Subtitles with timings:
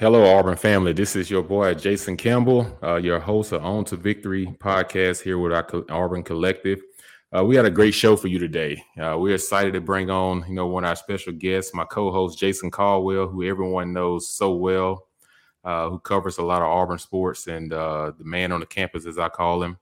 [0.00, 0.94] Hello, Auburn family.
[0.94, 5.36] This is your boy Jason Campbell, uh, your host of On to Victory podcast here
[5.36, 6.80] with our Auburn Collective.
[7.36, 8.82] Uh, we had a great show for you today.
[8.98, 12.38] Uh, we're excited to bring on, you know, one of our special guests, my co-host
[12.38, 15.06] Jason Caldwell, who everyone knows so well,
[15.64, 19.04] uh, who covers a lot of Auburn sports, and uh, the man on the campus,
[19.04, 19.76] as I call him,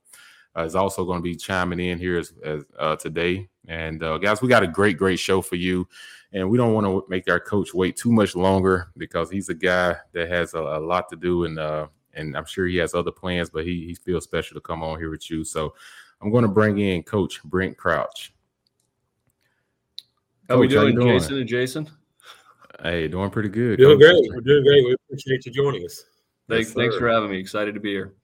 [0.57, 2.64] uh, is also going to be chiming in here as, as
[3.00, 3.48] today.
[3.69, 5.87] And guys, we got a great, great show for you
[6.33, 9.55] and we don't want to make our coach wait too much longer because he's a
[9.55, 12.95] guy that has a, a lot to do and uh, and I'm sure he has
[12.95, 15.45] other plans, but he he feels special to come on here with you.
[15.45, 15.75] So
[16.21, 18.35] I'm going to bring in Coach Brent Crouch.
[20.49, 21.91] How coach, we doing, how doing, Jason and Jason?
[22.83, 23.79] Hey, doing pretty good.
[23.79, 24.10] Doing coach.
[24.10, 24.30] great.
[24.35, 24.85] We're doing great.
[24.85, 26.05] We appreciate you joining us.
[26.49, 27.38] Thanks, yes, thanks for having me.
[27.38, 28.15] Excited to be here.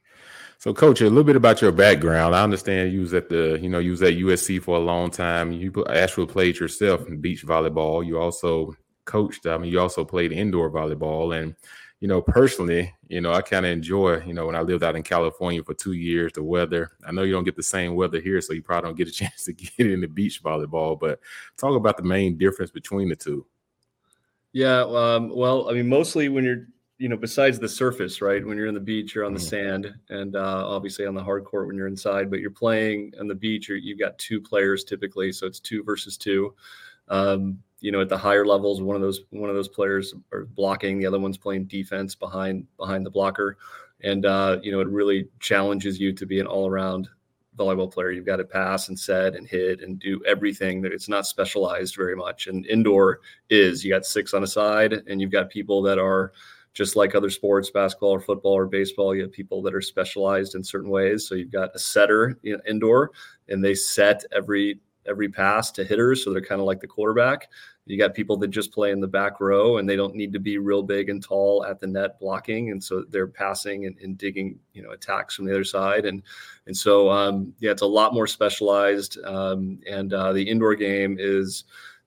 [0.65, 2.35] So, coach, a little bit about your background.
[2.35, 5.11] I understand you was at the, you know, you was at USC for a long
[5.11, 5.53] time.
[5.53, 8.03] You actually played yourself in beach volleyball.
[8.03, 8.75] You also
[9.05, 9.47] coached.
[9.47, 11.39] I mean, you also played indoor volleyball.
[11.39, 11.55] And,
[12.01, 14.97] you know, personally, you know, I kind of enjoy, you know, when I lived out
[14.97, 16.93] in California for two years, the weather.
[17.07, 19.13] I know you don't get the same weather here, so you probably don't get a
[19.23, 20.99] chance to get into beach volleyball.
[20.99, 21.21] But
[21.59, 23.45] talk about the main difference between the two.
[24.55, 28.45] Yeah, um, well, I mean, mostly when you're you know, besides the surface, right?
[28.45, 29.49] When you're in the beach, you're on the mm.
[29.49, 32.31] sand, and uh, obviously on the hard court when you're inside.
[32.31, 35.83] But you're playing on the beach, you have got two players typically, so it's two
[35.83, 36.55] versus two.
[37.09, 40.45] Um, you know, at the higher levels, one of those one of those players are
[40.45, 43.59] blocking, the other one's playing defense behind behind the blocker,
[44.03, 47.09] and uh, you know, it really challenges you to be an all around
[47.57, 48.11] volleyball player.
[48.11, 50.81] You've got to pass and set and hit and do everything.
[50.81, 52.47] That it's not specialized very much.
[52.47, 53.21] And indoor
[53.51, 56.33] is you got six on a side, and you've got people that are
[56.75, 60.57] just like other sports, basketball or football or baseball, you have people that are specialized
[60.57, 61.27] in certain ways.
[61.27, 63.13] So you've got a setter you know, indoor,
[63.49, 67.49] and they set every every pass to hitters, so they're kind of like the quarterback.
[67.87, 70.41] You got people that just play in the back row, and they don't need to
[70.41, 74.17] be real big and tall at the net blocking, and so they're passing and, and
[74.17, 76.23] digging, you know, attacks from the other side, and
[76.67, 79.19] and so um, yeah, it's a lot more specialized.
[79.25, 81.65] Um, and uh, the indoor game is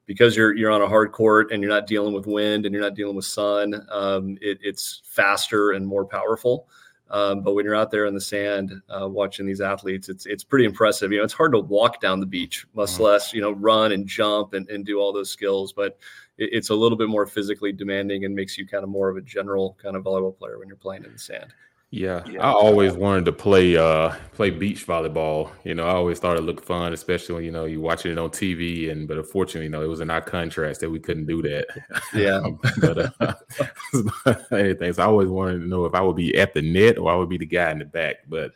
[0.07, 2.83] because you're you're on a hard court and you're not dealing with wind and you're
[2.83, 3.85] not dealing with sun.
[3.91, 6.67] Um, it, it's faster and more powerful.
[7.09, 10.43] Um, but when you're out there in the sand uh, watching these athletes, it's it's
[10.43, 11.11] pretty impressive.
[11.11, 13.03] You know, it's hard to walk down the beach, much mm-hmm.
[13.03, 15.71] less you know run and jump and, and do all those skills.
[15.71, 15.97] But
[16.37, 19.17] it, it's a little bit more physically demanding and makes you kind of more of
[19.17, 21.53] a general kind of volleyball player when you're playing in the sand.
[21.89, 25.51] Yeah, I always wanted to play uh play beach volleyball.
[25.63, 28.17] You know, I always thought it looked fun, especially when you know you watching it
[28.17, 28.91] on TV.
[28.91, 31.67] And but unfortunately, you know, it was in our contracts that we couldn't do that.
[32.13, 32.41] Yeah.
[32.81, 34.91] but uh, anything.
[34.91, 37.15] So I always wanted to know if I would be at the net or I
[37.15, 38.17] would be the guy in the back.
[38.27, 38.51] But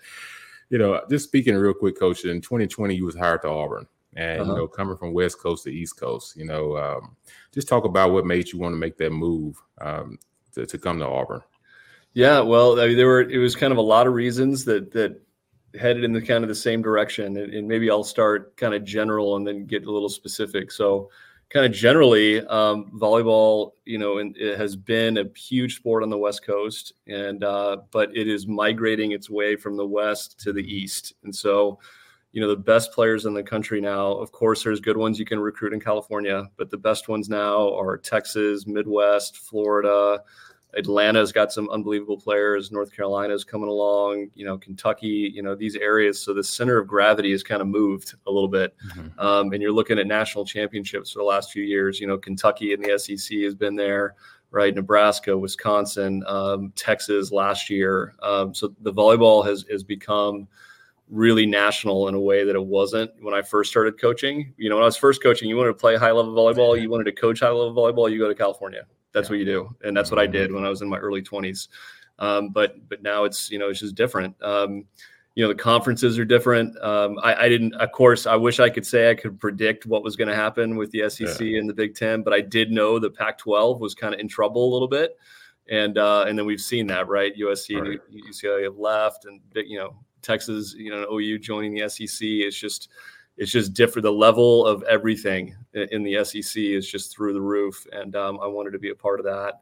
[0.70, 2.26] you know, just speaking real quick, coach.
[2.26, 4.52] In 2020, you was hired to Auburn, and uh-huh.
[4.52, 7.16] you know, coming from West Coast to East Coast, you know, um,
[7.54, 10.20] just talk about what made you want to make that move um,
[10.52, 11.42] to, to come to Auburn.
[12.14, 14.92] Yeah, well, I mean, there were it was kind of a lot of reasons that
[14.92, 15.22] that
[15.80, 18.84] headed in the kind of the same direction, and, and maybe I'll start kind of
[18.84, 20.72] general and then get a little specific.
[20.72, 21.10] So,
[21.50, 26.10] kind of generally, um, volleyball, you know, and it has been a huge sport on
[26.10, 30.54] the West Coast, and uh, but it is migrating its way from the West to
[30.54, 31.80] the East, and so.
[32.34, 34.14] You know the best players in the country now.
[34.14, 37.78] Of course, there's good ones you can recruit in California, but the best ones now
[37.78, 40.24] are Texas, Midwest, Florida,
[40.78, 42.72] Atlanta's got some unbelievable players.
[42.72, 44.30] North Carolina's coming along.
[44.36, 45.32] You know, Kentucky.
[45.34, 46.22] You know, these areas.
[46.22, 48.76] So the center of gravity has kind of moved a little bit.
[48.88, 49.20] Mm-hmm.
[49.20, 52.00] Um, and you're looking at national championships for the last few years.
[52.00, 54.16] You know, Kentucky and the SEC has been there.
[54.54, 58.16] Right, Nebraska, Wisconsin, um, Texas last year.
[58.22, 60.46] Um, so the volleyball has has become
[61.10, 64.54] really national in a way that it wasn't when I first started coaching.
[64.58, 66.90] You know, when I was first coaching, you wanted to play high level volleyball, you
[66.90, 69.34] wanted to coach high level volleyball, you go to California that's yeah.
[69.34, 71.70] what you do, and that's what I did when I was in my early twenties.
[72.20, 74.36] Um, but but now it's you know it's just different.
[74.44, 74.86] Um,
[75.36, 76.78] you know the conferences are different.
[76.84, 80.04] Um, I, I, didn't, of course, I wish I could say I could predict what
[80.04, 81.60] was going to happen with the SEC yeah.
[81.60, 84.70] and the Big Ten, but I did know the Pac-12 was kind of in trouble
[84.70, 85.18] a little bit,
[85.70, 87.34] and uh, and then we've seen that right.
[87.38, 88.00] USC right.
[88.12, 92.20] and UCLA have left, and you know Texas, you know OU joining the SEC.
[92.22, 92.90] It's just
[93.38, 94.04] it's just different.
[94.04, 98.48] The level of everything in the SEC is just through the roof, and um, I
[98.48, 99.62] wanted to be a part of that.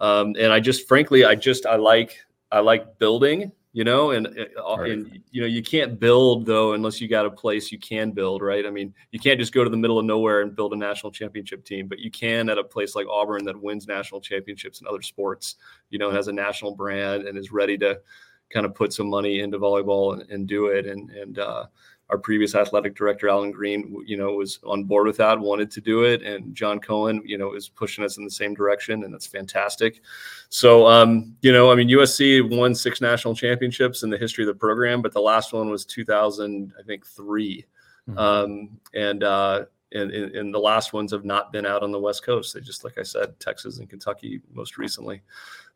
[0.00, 2.18] Um, and I just, frankly, I just I like
[2.50, 4.90] I like building, you know, and, uh, right.
[4.90, 8.42] and you know you can't build though unless you got a place you can build,
[8.42, 8.66] right?
[8.66, 11.12] I mean, you can't just go to the middle of nowhere and build a national
[11.12, 14.88] championship team, but you can at a place like Auburn that wins national championships in
[14.88, 15.56] other sports,
[15.90, 18.00] you know, has a national brand and is ready to
[18.48, 20.86] kind of put some money into volleyball and, and do it.
[20.86, 21.66] And and uh,
[22.10, 25.80] our previous athletic director, Allen Greene, you know, was on board with that, wanted to
[25.80, 29.14] do it, and John Cohen, you know, is pushing us in the same direction, and
[29.14, 30.02] that's fantastic.
[30.48, 34.48] So, um, you know, I mean, USC won six national championships in the history of
[34.48, 37.64] the program, but the last one was 2000, I think, 3
[38.08, 38.18] mm-hmm.
[38.18, 42.24] um, and uh, and, and, the last ones have not been out on the West
[42.24, 42.54] Coast.
[42.54, 45.20] They just, like I said, Texas and Kentucky most recently.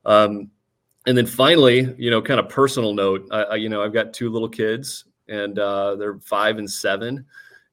[0.05, 0.53] Um,
[1.07, 4.13] and then finally, you know, kind of personal note, I, I, you know, I've got
[4.13, 7.25] two little kids, and uh, they're five and seven.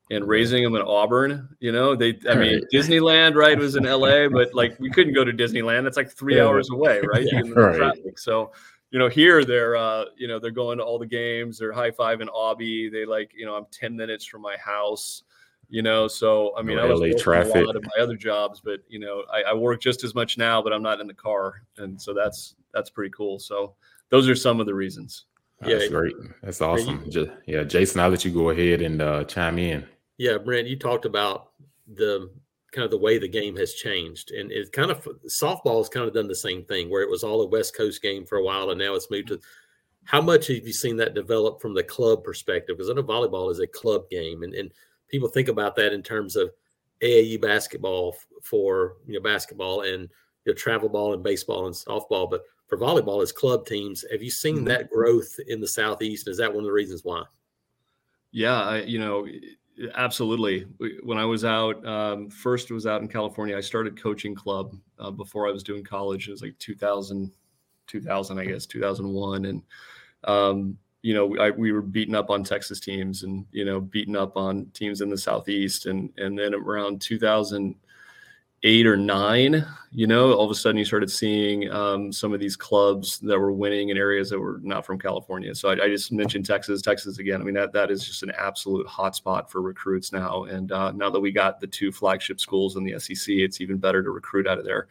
[0.09, 2.63] And raising them in Auburn, you know, they, I mean, right.
[2.73, 5.85] Disneyland, right, was in LA, but like we couldn't go to Disneyland.
[5.85, 6.43] That's like three yeah.
[6.43, 7.25] hours away, right?
[7.31, 7.97] Yeah, right.
[8.17, 8.51] So,
[8.89, 11.57] you know, here they're, uh, you know, they're going to all the games.
[11.57, 12.91] They're high five in Aubie.
[12.91, 15.23] They like, you know, I'm 10 minutes from my house
[15.71, 17.55] you know so i mean i was traffic.
[17.55, 20.37] a lot of my other jobs but you know I, I, work just as much
[20.37, 23.73] now but i'm not in the car and so that's that's pretty cool so
[24.09, 25.25] those are some of the reasons
[25.65, 25.77] yeah.
[25.77, 26.15] that's great.
[26.41, 27.03] That's awesome.
[27.09, 29.85] you, yeah jason i'll let you go ahead and uh, chime in.
[30.17, 31.51] Yeah brent you talked about
[31.87, 32.29] the
[32.71, 36.07] kind of the way the game has changed and it kind of softball has kind
[36.07, 38.43] of done the same thing where it was all a west coast game for a
[38.43, 39.39] while and now it's moved to
[40.03, 42.77] how much have you seen that develop from the club perspective?
[42.77, 44.71] Because i know volleyball is a club game and, and
[45.09, 46.51] people think about that in terms of
[47.03, 50.09] AAU basketball for you know basketball and
[50.45, 54.23] you know, travel ball and baseball and softball, but for volleyball as club teams, have
[54.23, 54.65] you seen mm-hmm.
[54.65, 56.29] that growth in the southeast?
[56.29, 57.23] Is that one of the reasons why?
[58.31, 59.27] Yeah, I, you know,
[59.95, 60.65] absolutely.
[61.03, 63.57] When I was out, um, first was out in California.
[63.57, 66.29] I started coaching club uh, before I was doing college.
[66.29, 67.29] It was like 2000,
[67.87, 69.61] 2000, I guess, 2001, and
[70.23, 74.15] um, you know, I, we were beaten up on Texas teams and, you know, beaten
[74.15, 75.87] up on teams in the Southeast.
[75.87, 77.01] And, and then around
[78.63, 82.39] 2008 or nine, you know, all of a sudden you started seeing um, some of
[82.39, 85.53] these clubs that were winning in areas that were not from California.
[85.55, 87.41] So I, I, just mentioned Texas, Texas again.
[87.41, 90.43] I mean, that, that is just an absolute hotspot for recruits now.
[90.43, 93.77] And uh, now that we got the two flagship schools in the SEC, it's even
[93.77, 94.87] better to recruit out of there.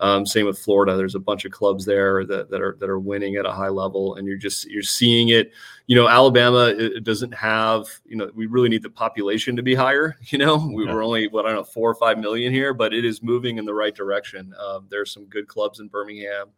[0.00, 0.96] Um, same with Florida.
[0.96, 3.68] There's a bunch of clubs there that, that are that are winning at a high
[3.68, 5.52] level, and you're just you're seeing it.
[5.86, 7.86] You know, Alabama it doesn't have.
[8.06, 10.16] You know, we really need the population to be higher.
[10.28, 10.92] You know, we yeah.
[10.92, 13.56] were only what I don't know four or five million here, but it is moving
[13.56, 14.54] in the right direction.
[14.58, 16.48] Um, there's some good clubs in Birmingham.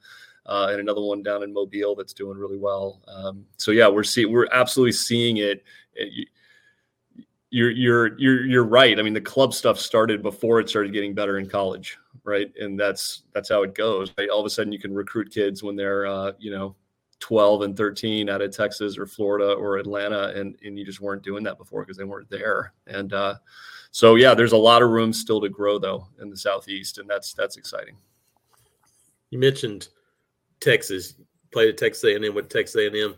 [0.46, 3.00] Uh, and another one down in Mobile that's doing really well.
[3.06, 5.62] Um, so yeah, we're seeing we're absolutely seeing it.
[5.94, 6.28] it
[7.50, 8.98] you're you're you're you're right.
[8.98, 11.98] I mean, the club stuff started before it started getting better in college
[12.30, 12.52] right?
[12.58, 14.12] And that's that's how it goes.
[14.16, 14.30] Right?
[14.30, 16.76] All of a sudden, you can recruit kids when they're uh, you know
[17.20, 21.22] 12 and 13 out of Texas or Florida or Atlanta, and and you just weren't
[21.22, 22.72] doing that before because they weren't there.
[22.86, 23.34] And uh,
[23.90, 27.08] so yeah, there's a lot of room still to grow though in the southeast, and
[27.08, 27.96] that's that's exciting.
[29.30, 29.88] You mentioned
[30.60, 31.14] Texas,
[31.52, 33.14] played at Texas A&M with Texas A&M,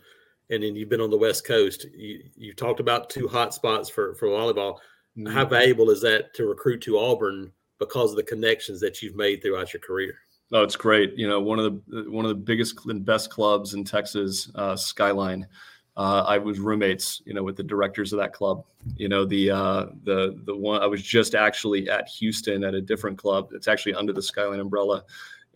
[0.51, 1.87] and then you've been on the West Coast.
[1.95, 4.79] You you talked about two hot spots for for volleyball.
[5.17, 5.27] Mm-hmm.
[5.27, 7.53] How valuable is that to recruit to Auburn?
[7.83, 10.15] Because of the connections that you've made throughout your career.
[10.53, 11.15] Oh, it's great.
[11.17, 14.77] You know, one of the one of the biggest and best clubs in Texas, uh,
[14.77, 15.47] Skyline.
[15.95, 18.65] Uh, I was roommates, you know, with the directors of that club.
[18.97, 22.81] You know, the uh, the the one I was just actually at Houston at a
[22.81, 23.51] different club.
[23.53, 25.05] It's actually under the Skyline umbrella,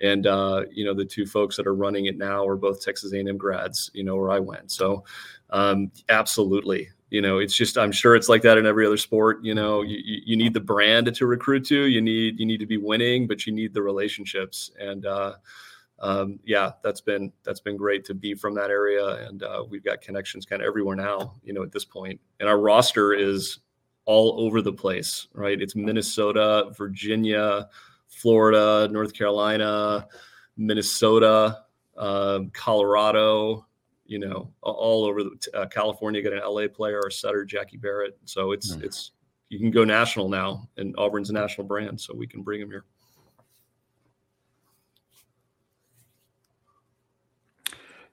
[0.00, 3.12] and uh, you know, the two folks that are running it now are both Texas
[3.12, 3.90] A&M grads.
[3.94, 4.70] You know, where I went.
[4.70, 5.04] So,
[5.50, 9.38] um, absolutely, you know it's just i'm sure it's like that in every other sport
[9.44, 12.66] you know you, you need the brand to recruit to you need you need to
[12.66, 14.70] be winning but you need the relationships.
[14.78, 15.34] And uh,
[16.00, 19.26] um, yeah that's been that's been great to be from that area.
[19.26, 22.20] And uh, we've got connections kind of everywhere now you know at this point.
[22.40, 23.60] And our roster is
[24.04, 25.60] all over the place right?
[25.60, 27.68] It's minnesota virginia
[28.08, 30.06] florida north carolina
[30.56, 31.64] minnesota
[31.96, 33.65] um, colorado
[34.06, 36.22] you know, all over the, uh, California.
[36.22, 38.18] Got an LA player, or setter, Jackie Barrett.
[38.24, 38.82] So it's mm.
[38.82, 39.12] it's
[39.48, 42.70] you can go national now, and Auburn's a national brand, so we can bring him
[42.70, 42.84] here.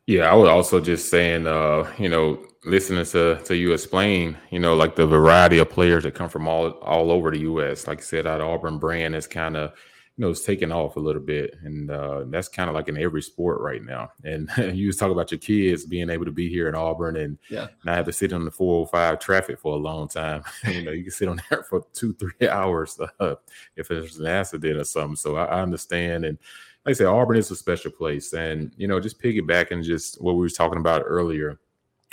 [0.06, 4.60] Yeah, I was also just saying, uh, you know, listening to to you explain, you
[4.60, 7.88] know, like the variety of players that come from all all over the U.S.
[7.88, 9.74] Like I said, that Auburn brand is kind of
[10.16, 11.58] you know, it's taking off a little bit.
[11.64, 14.12] And uh, that's kind of like in every sport right now.
[14.24, 17.40] And you was talking about your kids being able to be here in Auburn and
[17.50, 17.68] yeah.
[17.84, 20.44] not have to sit on the 405 traffic for a long time.
[20.68, 23.36] you know, you can sit on there for two, three hours uh,
[23.76, 25.16] if there's an accident or something.
[25.16, 26.26] So I, I understand.
[26.26, 26.38] And
[26.86, 28.34] like I said, Auburn is a special place.
[28.34, 31.60] And, you know, just piggybacking just what we were talking about earlier,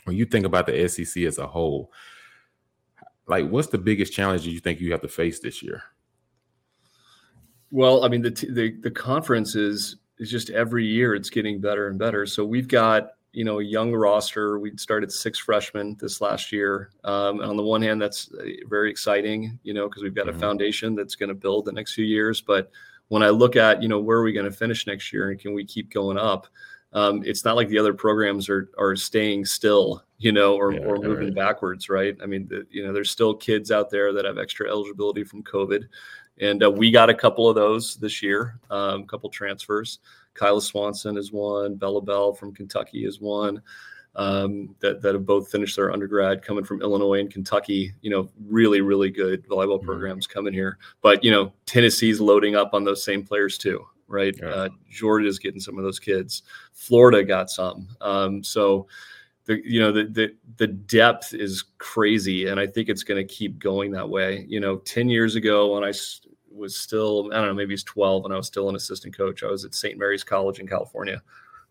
[0.04, 1.92] when you think about the SEC as a whole,
[3.26, 5.83] like what's the biggest challenge you think you have to face this year?
[7.71, 11.89] Well, I mean, the the the conference is is just every year it's getting better
[11.89, 12.27] and better.
[12.27, 14.59] So we've got you know a young roster.
[14.59, 16.91] We started six freshmen this last year.
[17.05, 20.31] Um, on the one hand, that's uh, very exciting, you know, because we've got Mhm.
[20.31, 22.41] a foundation that's going to build the next few years.
[22.41, 22.71] But
[23.09, 25.39] when I look at you know where are we going to finish next year and
[25.41, 26.49] can we keep going up?
[26.93, 30.81] Um, it's not like the other programs are are staying still, you know, or, Yeah,
[30.81, 31.35] or moving right.
[31.37, 32.17] backwards, right?
[32.21, 35.45] I mean, the, you know, there's still kids out there that have extra eligibility from
[35.45, 35.85] COVID,
[36.40, 39.99] and uh, we got a couple of those this year, um, a couple transfers.
[40.35, 43.61] Kyla Swanson is one, Bella Bell from Kentucky is one.
[44.16, 48.28] Um, that, that have both finished their undergrad coming from Illinois and Kentucky, you know,
[48.49, 49.85] really, really good volleyball Mhm.
[49.85, 50.78] programs coming here.
[51.00, 54.35] But, you know, Tennessee's loading up on those same players too, right?
[54.37, 54.49] Yeah.
[54.49, 56.42] Uh, Georgia's getting some of those kids.
[56.73, 57.87] Florida got some.
[58.00, 58.88] Um, so,
[59.50, 62.47] the, you know, the, the, the depth is crazy.
[62.47, 64.47] And I think it's going to keep going that way.
[64.49, 65.92] You know, 10 years ago when I
[66.52, 69.42] was still, I don't know, maybe it's 12 and I was still an assistant coach,
[69.42, 69.99] I was at St.
[69.99, 71.21] Mary's College in California.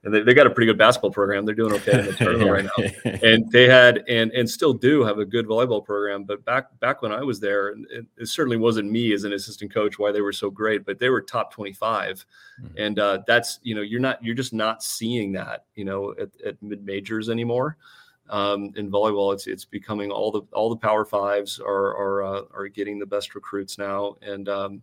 [0.05, 1.45] And they, they got a pretty good basketball program.
[1.45, 2.63] They're doing okay in the tournament right
[3.03, 3.11] now.
[3.21, 6.23] And they had and and still do have a good volleyball program.
[6.23, 9.73] But back back when i was there it, it certainly wasn't me as an assistant
[9.73, 12.25] coach why they were so great but they were top 25
[12.61, 12.69] Mhm.
[12.77, 16.29] and uh, that's you know you're not you're just not seeing that you know at,
[16.45, 17.75] at mid majors anymore.
[18.29, 22.41] Um, in volleyball it's it's becoming all the all the power fives are are uh,
[22.53, 24.15] are getting the best recruits now.
[24.21, 24.81] And um,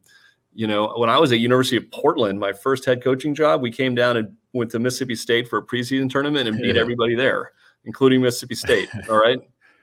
[0.55, 3.71] you know when i was at university of portland my first head coaching job we
[3.71, 6.81] came down and went to mississippi state for a preseason tournament and beat Yeah.
[6.81, 7.53] everybody there
[7.85, 9.39] including mississippi state all right?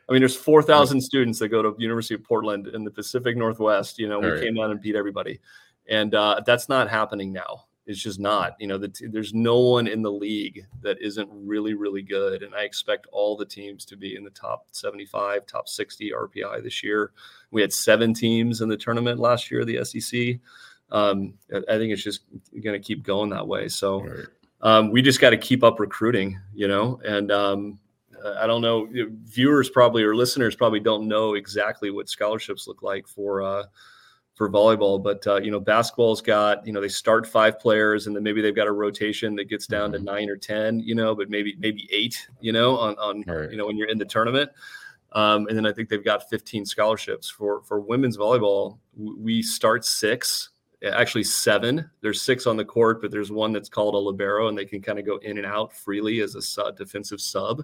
[0.10, 3.98] I mean there's 4000 students that go to university of portland in the pacific northwest
[4.00, 4.42] you know we Right.
[4.44, 5.40] came down and beat everybody.
[5.90, 7.66] And uh, that's not happening now.
[7.86, 11.30] It's just not you know the t- there's no one in the league that isn't
[11.34, 12.42] really really good.
[12.44, 16.64] And i expect all the teams to be in the top 75 top 60 rpi
[16.64, 17.12] this year.
[17.52, 20.40] We had seven teams in the tournament last year the sec
[20.92, 23.68] um, I- think it's just going to keep going that way.
[23.68, 24.26] So Right.
[24.64, 27.00] Um, we just got to keep up recruiting, you know.
[27.06, 27.80] And um,
[28.38, 28.88] I don't know,
[29.26, 33.64] viewers probably or listeners probably don't know exactly what scholarships look like for uh,
[34.36, 38.16] for volleyball, but uh, you know, basketball's got you know they start five players and
[38.16, 39.98] then maybe they've got a rotation that gets down Mhm.
[39.98, 43.52] to nine or ten, you know, but maybe maybe eight, you know, on on Right.
[43.52, 44.50] you know when you're in the tournament.
[45.12, 48.80] Um, and then I think they've got 15 scholarships for for women's volleyball.
[48.98, 50.50] We start six,
[50.84, 51.90] actually seven.
[52.02, 54.82] There's six on the court, but there's one that's called a libero, and they can
[54.82, 57.64] kind of go in and out freely as a sub, defensive sub.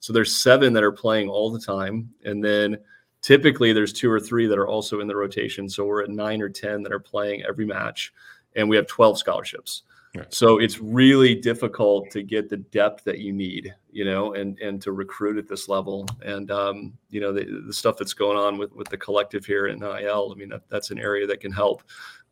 [0.00, 2.78] So there's seven that are playing all the time, and then
[3.22, 5.68] typically there's two or three that are also in the rotation.
[5.68, 8.12] So we're at nine or ten that are playing every match,
[8.54, 9.82] and we have 12 scholarships.
[10.30, 14.80] So it's really difficult to get the depth that you need, you know, and and
[14.82, 16.06] to recruit at this level.
[16.22, 19.66] And um, you know, the, the stuff that's going on with with the collective here
[19.68, 21.82] in IL, I mean, that, that's an area that can help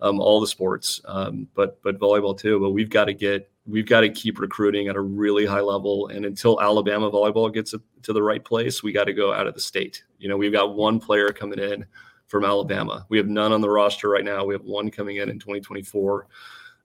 [0.00, 2.60] um, all the sports, um, but but volleyball too.
[2.60, 6.08] But we've got to get we've got to keep recruiting at a really high level.
[6.08, 9.54] And until Alabama volleyball gets to the right place, we got to go out of
[9.54, 10.04] the state.
[10.18, 11.84] You know, we've got one player coming in
[12.28, 13.06] from Alabama.
[13.08, 14.44] We have none on the roster right now.
[14.44, 16.26] We have one coming in in 2024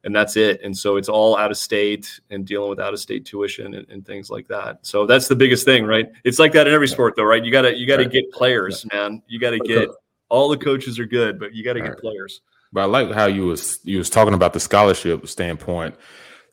[0.04, 0.62] and that's it.
[0.64, 3.88] And so it's all out of state and dealing with out of state tuition and,
[3.90, 4.80] and things like that.
[4.82, 6.08] So that's the biggest thing, right?
[6.24, 7.44] It's like that in every sport, though, right?
[7.44, 8.12] You gotta you gotta Right.
[8.12, 9.22] get players, man.
[9.28, 9.90] You gotta get
[10.30, 11.98] all the coaches are good, but you gotta get Right.
[12.00, 12.42] players.
[12.74, 15.96] But I like how you was you was talking about the scholarship standpoint.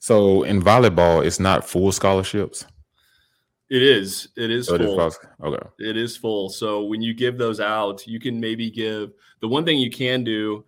[0.00, 2.66] So in volleyball, it's not full scholarships.
[3.70, 4.28] It is.
[4.36, 5.10] It is So it is full.
[5.44, 5.68] okay.
[5.78, 6.48] It is full.
[6.48, 10.24] So when you give those out, you can maybe give the one thing you can
[10.24, 10.64] do.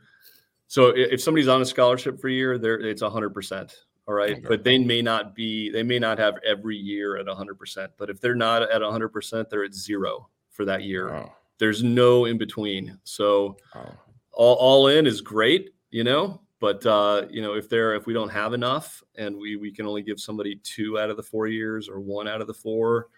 [0.71, 3.75] So if somebody's on a scholarship for a year, there it's hundred percent.
[4.07, 4.35] All right.
[4.35, 4.47] Okay.
[4.47, 7.91] But they may not be, they may not have every year at hundred percent.
[7.99, 11.12] But if they're not at hundred percent, they're at zero for that year.
[11.12, 12.97] Oh, There's no in between.
[13.03, 13.93] So oh.
[14.31, 18.15] all, all in is great, you know, but uh, you know, if they're if we
[18.15, 21.49] don't have enough and we we can only give somebody two out of the four
[21.49, 23.09] years or one out of the four,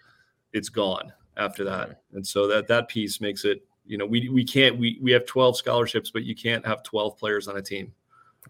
[0.53, 2.01] it's gone after that.
[2.13, 5.25] And so that that piece makes it, you know, we we can't we we have
[5.25, 7.93] 12 scholarships, but you can't have 12 players on a team.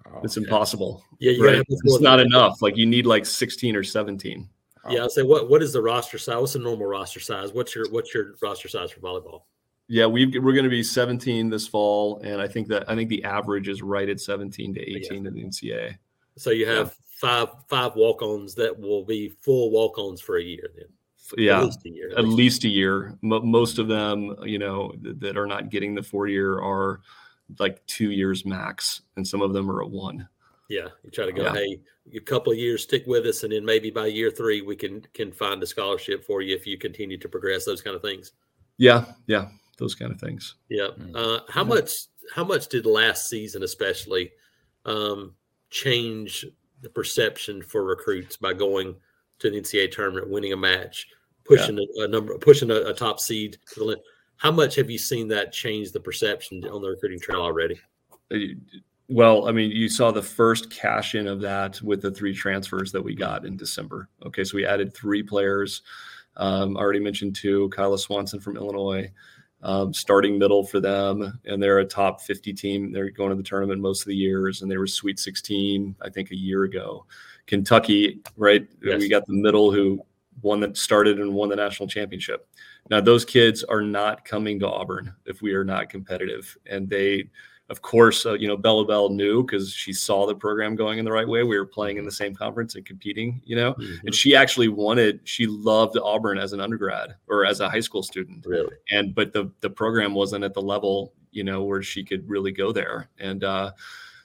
[0.07, 1.03] Oh, It's impossible.
[1.19, 1.63] Yeah, you Right?
[1.67, 2.61] It's not enough.
[2.61, 4.49] Like you need like 16 or 17.
[4.89, 6.35] Yeah, I'll say what what is the roster size?
[6.35, 7.53] What's the normal roster size?
[7.53, 9.43] What's your what's your roster size for volleyball?
[9.87, 13.09] Yeah, we we're going to be 17 this fall, and I think that I think
[13.09, 15.97] the average is right at 17 to 18 in the NCAA.
[16.37, 20.87] So you have five five walk-ons that will be full walk-ons for a year then.
[21.37, 22.11] Yeah, At least a year.
[22.17, 23.17] at least a year.
[23.21, 27.01] Mo most of them, you know, th- that are not getting the four year are
[27.59, 30.27] like two years max, and some of them are at one.
[30.69, 31.53] Yeah, you try to go, Yeah.
[31.53, 31.79] hey,
[32.15, 35.01] a couple of years, stick with us, and then maybe by year three we can
[35.13, 37.65] can find a scholarship for you if you continue to progress.
[37.65, 38.31] Those kind of things.
[38.77, 40.55] Yeah, yeah, those kind of things.
[40.69, 40.89] Yeah.
[40.99, 41.15] Mm.
[41.15, 41.91] Uh, how much
[42.33, 44.31] how much did last season especially
[44.85, 45.35] um,
[45.69, 46.45] change
[46.81, 48.95] the perception for recruits by going
[49.39, 51.07] to the NCAA tournament, winning a match,
[51.45, 52.03] pushing yeah.
[52.03, 54.01] a, a, number, pushing a, a, top seed to the
[54.37, 57.79] How much have you seen that change the perception on the recruiting trail already?
[58.33, 58.37] Uh,
[59.09, 62.91] well, I mean, you saw the first cash in of that with the three transfers
[62.93, 64.09] that we got in December.
[64.25, 65.81] Okay, so we added three players.
[66.37, 69.11] Um, already mentioned two, Kyla Swanson from Illinois,
[69.61, 72.91] um, starting middle for them, and they're a top 50 team.
[72.91, 76.09] They're going to the tournament most of the years, and they were Sweet 16, I
[76.09, 77.05] think, a year ago.
[77.45, 78.67] Kentucky, right?
[78.83, 79.00] Yes.
[79.00, 80.03] We got the middle who
[80.41, 82.47] won that started and won the national championship.
[82.89, 87.29] Now those kids are not coming to Auburn if we are not competitive, and they
[87.69, 91.05] of course, uh, you know, Bella Bell knew because she saw the program going in
[91.05, 91.43] the right way.
[91.43, 94.05] We were playing in the same conference and competing, you know, mm-hmm.
[94.05, 98.03] and she actually wanted, she loved Auburn as an undergrad or as a high school
[98.03, 98.45] student.
[98.45, 98.75] Really?
[98.91, 102.51] And, but the, the program wasn't at the level, you know, where she could really
[102.51, 103.09] go there.
[103.17, 103.71] And, uh,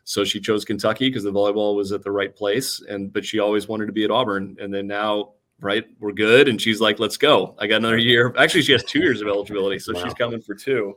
[0.09, 2.81] so she chose Kentucky because the volleyball was at the right place.
[2.89, 4.57] And, but she always wanted to be at Auburn.
[4.59, 6.49] And then now, right, we're good.
[6.49, 7.55] And she's like, let's go.
[7.59, 8.35] I got another year.
[8.39, 9.79] Actually, she has two years of eligibility.
[9.79, 10.03] So wow.
[10.03, 10.97] she's coming for two.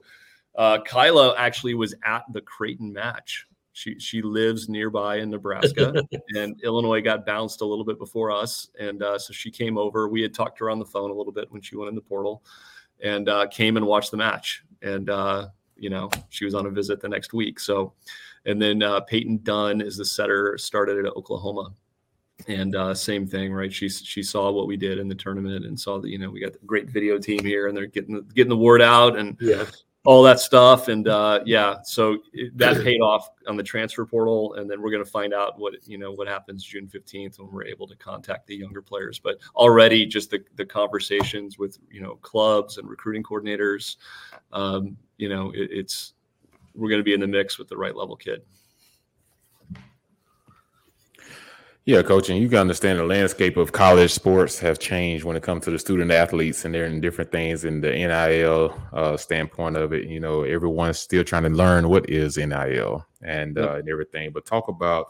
[0.57, 3.47] Uh, Kyla actually was at the Creighton match.
[3.73, 5.93] She she lives nearby in Nebraska,
[6.35, 10.09] and Illinois got bounced a little bit before us, and uh, so she came over.
[10.09, 11.95] We had talked to her on the phone a little bit when she went in
[11.95, 12.43] the portal,
[13.01, 14.65] and uh, came and watched the match.
[14.81, 17.61] And uh, you know she was on a visit the next week.
[17.61, 17.93] So,
[18.45, 21.73] and then uh, Peyton Dunn is the setter, started at Oklahoma,
[22.47, 23.71] and uh, same thing, right?
[23.71, 26.39] She she saw what we did in the tournament and saw that you know we
[26.39, 29.65] got the great video team here, and they're getting getting the word out, and yeah,
[30.03, 30.87] all that stuff.
[30.87, 32.17] And uh, yeah, so
[32.55, 34.55] that paid off on the transfer portal.
[34.55, 37.51] And then we're going to find out what, you know, what happens June 15th when
[37.51, 39.19] we're able to contact the younger players.
[39.19, 43.97] But already just the, the conversations with, you know, clubs and recruiting coordinators,
[44.51, 46.13] um, you know, it, it's,
[46.73, 48.41] we're going to be in the mix with the right level kid.
[51.85, 55.41] Yeah, coach, and you can understand the landscape of college sports have changed when it
[55.41, 59.77] comes to the student athletes, and they're in different things in the NIL uh, standpoint
[59.77, 60.07] of it.
[60.07, 64.31] You know, everyone's still trying to learn what is NIL and uh, and everything.
[64.31, 65.07] But talk about,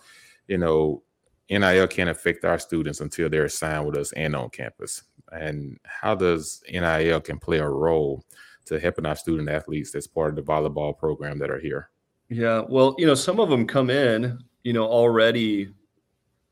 [0.48, 1.04] you know,
[1.50, 5.04] NIL can't affect our students until they're assigned with us and on campus.
[5.30, 8.24] And how does NIL can play a role
[8.72, 11.90] to helping our student athletes that's part of the volleyball program that are here?
[12.30, 15.70] Yeah, well, you know, some of them come in, you know, already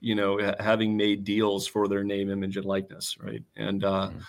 [0.01, 3.43] you know, having made deals for their name, image, and likeness, right?
[3.55, 4.19] And uh, mm-hmm.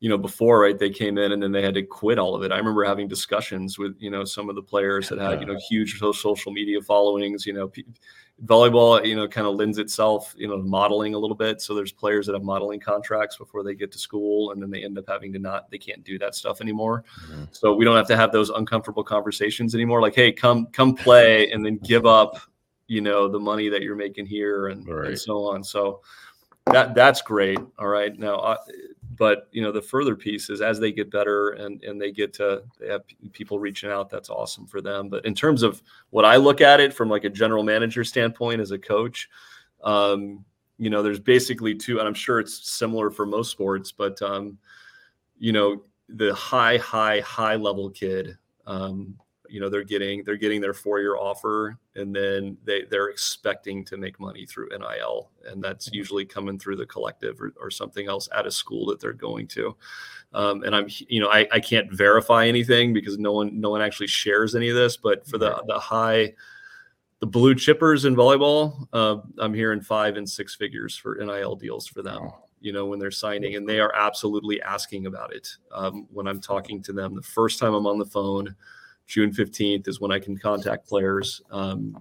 [0.00, 2.42] you know, before right, they came in and then they had to quit all of
[2.42, 2.52] it.
[2.52, 5.58] I remember having discussions with you know some of the players that had you know
[5.68, 7.46] huge social media followings.
[7.46, 7.86] You know, p-
[8.44, 11.60] volleyball, you know, kind of lends itself, you know, modeling a little bit.
[11.60, 14.84] So there's players that have modeling contracts before they get to school, and then they
[14.84, 17.04] end up having to not, they can't do that stuff anymore.
[17.30, 17.44] Mm-hmm.
[17.52, 20.00] So we don't have to have those uncomfortable conversations anymore.
[20.00, 22.40] Like, hey, come come play, and then give up
[22.92, 25.08] you know the money that you're making here and, right.
[25.08, 26.02] and so on so
[26.66, 28.56] that that's great all right now uh,
[29.16, 32.32] but you know the further piece is as they get better and and they get
[32.32, 35.08] to they have people reaching out that's awesome for them.
[35.08, 38.60] But in terms of what i look at it from like a general manager standpoint
[38.60, 39.28] as a coach
[39.82, 40.44] um
[40.78, 44.58] you know there's basically two and i'm sure it's similar for most sports but um
[45.38, 49.16] you know the high high high level kid um
[49.52, 53.84] you know they're getting they're getting their four year offer and then they they're expecting
[53.84, 55.96] to make money through nil and that's mm-hmm.
[55.96, 59.46] usually coming through the collective or, or something else at a school that they're going
[59.46, 59.76] to.
[60.32, 63.82] Um, and i'm you know I, I can't verify anything because no one no one
[63.82, 66.32] actually shares any of this but for the the high
[67.20, 71.86] the blue chippers in volleyball uh, i'm hearing five and six figures for nil deals
[71.86, 72.30] for them
[72.62, 75.48] you know when they're signing and they are absolutely asking about it.
[75.70, 78.56] Um, when i'm talking to them the first time i'm on the phone
[79.06, 81.96] June 15th is when I can contact players um,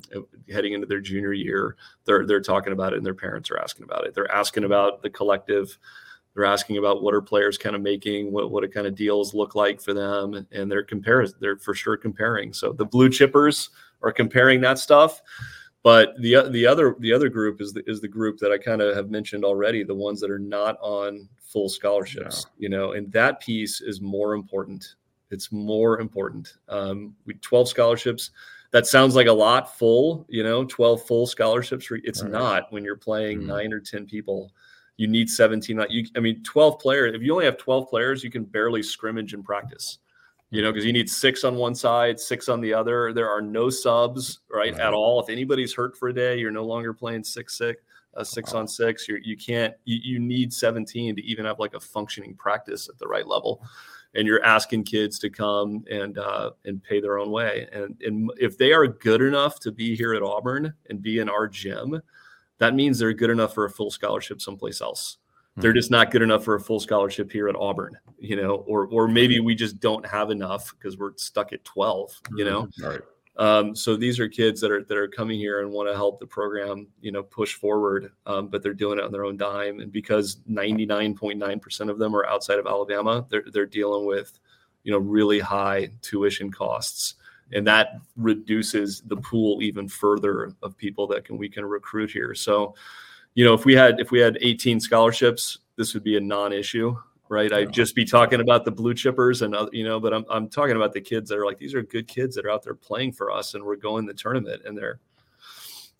[0.52, 1.76] heading into their junior year.
[2.06, 4.14] They're they're talking about it, and their parents are asking about it.
[4.14, 5.78] They're asking about the collective.
[6.34, 9.56] They're asking about what are players kind of making, what what kind of deals look
[9.56, 11.32] like for them, and they're comparing.
[11.40, 12.54] They're for sure comparing.
[12.54, 13.70] So the blue chippers
[14.02, 15.22] are comparing that stuff,
[15.84, 18.82] but the the other the other group is the is the group that I kind
[18.82, 19.84] of have mentioned already.
[19.84, 22.64] The ones that are not on full scholarships, yeah.
[22.64, 24.96] you know, and that piece is more important
[25.32, 26.58] it's more important.
[26.70, 28.32] Um, we 12 scholarships.
[28.72, 31.88] That sounds like a lot full, you know, 12 full scholarships.
[32.04, 32.32] It's right.
[32.32, 33.48] not when you're playing mm-hmm.
[33.48, 34.52] nine or 10 people.
[34.98, 35.84] You need 17.
[35.90, 37.16] You, I mean, 12 players.
[37.16, 39.98] If you only have 12 players, you can barely scrimmage and practice,
[40.52, 43.12] you know, because you need six on one side, six on the other.
[43.12, 44.82] There are no subs, right, right.
[44.82, 45.22] at all.
[45.22, 47.82] If anybody's hurt for a day, you're no longer playing six, six.
[48.14, 49.74] Uh, six on six, you're, you can't.
[49.86, 53.64] You, you need 17 to even have like a functioning practice at the right level
[54.16, 57.68] and you're asking kids to come and uh, and pay their own way.
[57.72, 61.30] And, and if they are good enough to be here at Auburn and be in
[61.30, 62.02] our gym,
[62.58, 65.18] that means they're good enough for a full scholarship someplace else.
[65.58, 68.88] they're just not good enough for a full scholarship here at Auburn, you know, or
[68.88, 72.64] or maybe we just don't have enough because we're stuck at 12, you know.
[72.64, 72.86] Mm-hmm.
[72.86, 73.02] Right.
[73.42, 76.20] Um, so these are kids that are that are coming here and want to help
[76.20, 79.80] the program, you know, push forward, um, but they're doing it on their own dime.
[79.80, 84.40] And because 99.9% of them are outside of Alabama, they're they're dealing with,
[84.84, 87.16] you know, really high tuition costs,
[87.52, 92.36] and that reduces the pool even further of people that can we can recruit here.
[92.36, 92.76] So,
[93.34, 96.96] you know, if we had if we had 18 scholarships, this would be a non-issue
[97.32, 97.52] right?
[97.54, 100.76] I'd just be talking about the blue chippers and you know, but I'm I'm talking
[100.76, 103.14] about the kids that are like these are good kids that are out there playing
[103.14, 105.00] for us, and we're going the tournament, and they're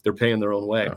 [0.04, 0.90] they're paying their own way,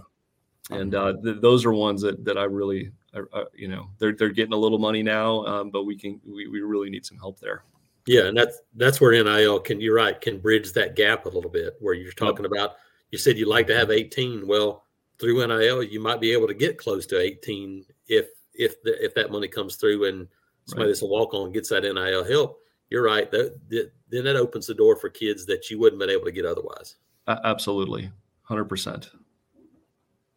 [0.70, 0.76] yeah.
[0.76, 4.28] and uh, th- those are ones that that I really, uh, you know, they're they're
[4.30, 7.38] getting a little money now, um, but we can we, we really need some help
[7.38, 7.62] there.
[8.06, 11.50] Yeah, and that's that's where NIL can you're right can bridge that gap a little
[11.50, 12.52] bit where you're talking yep.
[12.52, 12.76] about.
[13.12, 14.46] You said you'd like to have 18.
[14.48, 14.84] Well,
[15.20, 19.14] through NIL, you might be able to get close to 18 if if the, if
[19.14, 20.28] that money comes through and
[20.66, 20.90] somebody right.
[20.90, 23.30] that's a walk on gets that NIL help, you're right.
[23.30, 26.32] That, that, then that opens the door for kids that you wouldn't been able to
[26.32, 26.96] get otherwise.
[27.26, 28.10] Uh, absolutely,
[28.42, 29.10] hundred percent.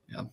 [0.09, 0.23] Yeah.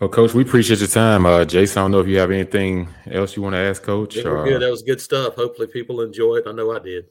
[0.00, 1.24] Well, Coach, we appreciate your time.
[1.24, 4.16] Uh, Jason, I don't know if you have anything else you want to ask, Coach.
[4.16, 4.60] Yeah, good.
[4.60, 5.36] That was good stuff.
[5.36, 6.44] Hopefully, people enjoy it.
[6.46, 7.06] I know I did.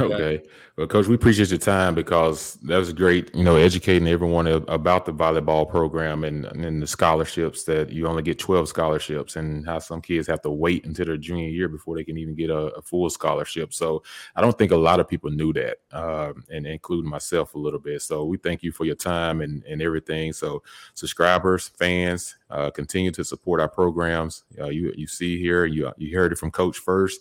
[0.00, 0.42] Okay.
[0.76, 5.04] Well, Coach, we appreciate your time because that was great, you know, educating everyone about
[5.04, 9.78] the volleyball program and, and the scholarships that you only get 12 scholarships and how
[9.78, 12.68] some kids have to wait until their junior year before they can even get a,
[12.76, 13.74] a full scholarship.
[13.74, 14.02] So
[14.36, 17.80] I don't think a lot of people knew that, uh, and including myself a little
[17.80, 18.00] bit.
[18.00, 20.32] So we thank you for your time and, and everything.
[20.32, 20.62] So
[20.94, 24.44] subscribers, fans, uh, continue to support our programs.
[24.58, 27.20] Uh, you, you see here, you, you heard it from Coach first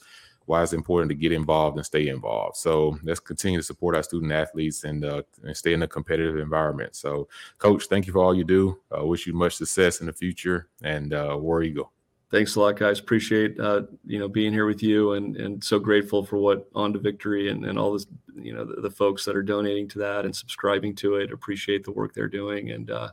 [0.50, 2.58] why it's important to get involved and stay involved.
[2.58, 6.38] So let's continue to support our student athletes and, uh, and stay in a competitive
[6.38, 6.96] environment.
[6.96, 7.28] So,
[7.60, 8.80] Coach, thank you for all you do.
[8.92, 11.92] I uh, wish you much success in the future and uh, War Eagle.
[12.32, 13.00] Thanks a lot, guys.
[13.00, 16.94] Appreciate uh, you know being here with you, and and so grateful for what On
[16.94, 20.00] to Victory and, and all this you know the, the folks that are donating to
[20.00, 21.32] that and subscribing to it.
[21.32, 23.10] Appreciate the work they're doing, and uh,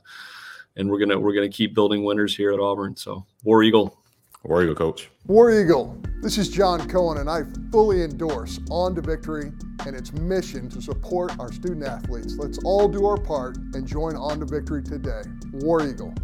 [0.76, 2.94] and we're gonna we're gonna keep building winners here at Auburn.
[2.94, 3.98] So War Eagle.
[4.46, 5.10] War Eagle, coach.
[5.26, 9.50] War Eagle, this is John Cohen, and I fully endorse On to Victory
[9.84, 12.36] and its mission to support our student athletes.
[12.38, 15.22] Let's all do our part and join On to Victory today.
[15.52, 16.14] War Eagle.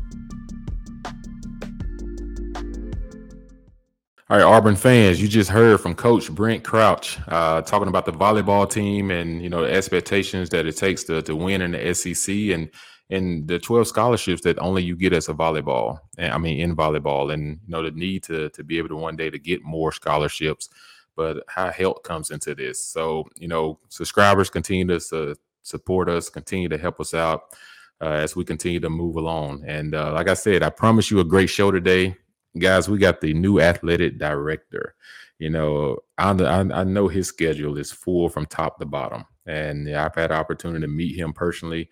[4.30, 8.12] All right, Auburn fans, you just heard from Coach Brent Crouch uh, talking about the
[8.12, 11.92] volleyball team and you know the expectations that it takes to to win in the
[11.92, 12.70] SEC and
[13.12, 17.33] and the 12 scholarships that only you get as a volleyball i mean in volleyball
[17.33, 19.92] and you know the need to to be able to one day to get more
[19.92, 20.68] scholarships
[21.16, 22.85] but how health comes into this.
[22.85, 27.55] So you know subscribers continue to support us continue to help us out
[28.01, 29.64] uh, as we continue to move along.
[29.66, 32.16] And uh, like i said i promise you a great show today.
[32.59, 34.94] Guys we got the new athletic director.
[35.38, 39.25] You know I, I, I know his schedule is full from top to bottom.
[39.46, 41.90] And i've had opportunity to meet him personally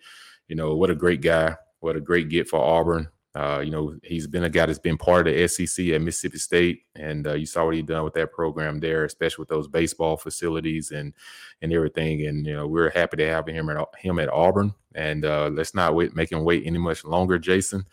[0.51, 1.55] you know, what a great guy.
[1.79, 3.07] What a great get for Auburn.
[3.33, 6.39] Uh, you know, he's been a guy that's been part of the SEC at Mississippi
[6.39, 9.69] State, and uh, you saw what he done with that program there, especially with those
[9.69, 11.13] baseball facilities and
[11.61, 12.27] and everything.
[12.27, 14.73] And you know, we're happy to have him at him at Auburn.
[14.93, 17.85] And uh, let's not wait, make him wait any much longer, Jason.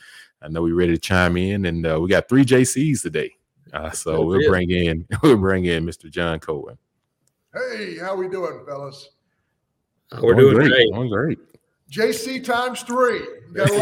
[0.42, 3.30] I know we're ready to chime in, and uh, we got three JCs today,
[3.72, 6.10] uh, so we'll bring in we'll bring in Mr.
[6.10, 6.76] John Cohen.
[7.54, 9.10] Hey, how we doing, fellas?
[10.20, 10.92] we're doing, doing great.
[10.92, 11.38] Doing great.
[11.90, 13.20] JC times three.
[13.52, 13.72] that's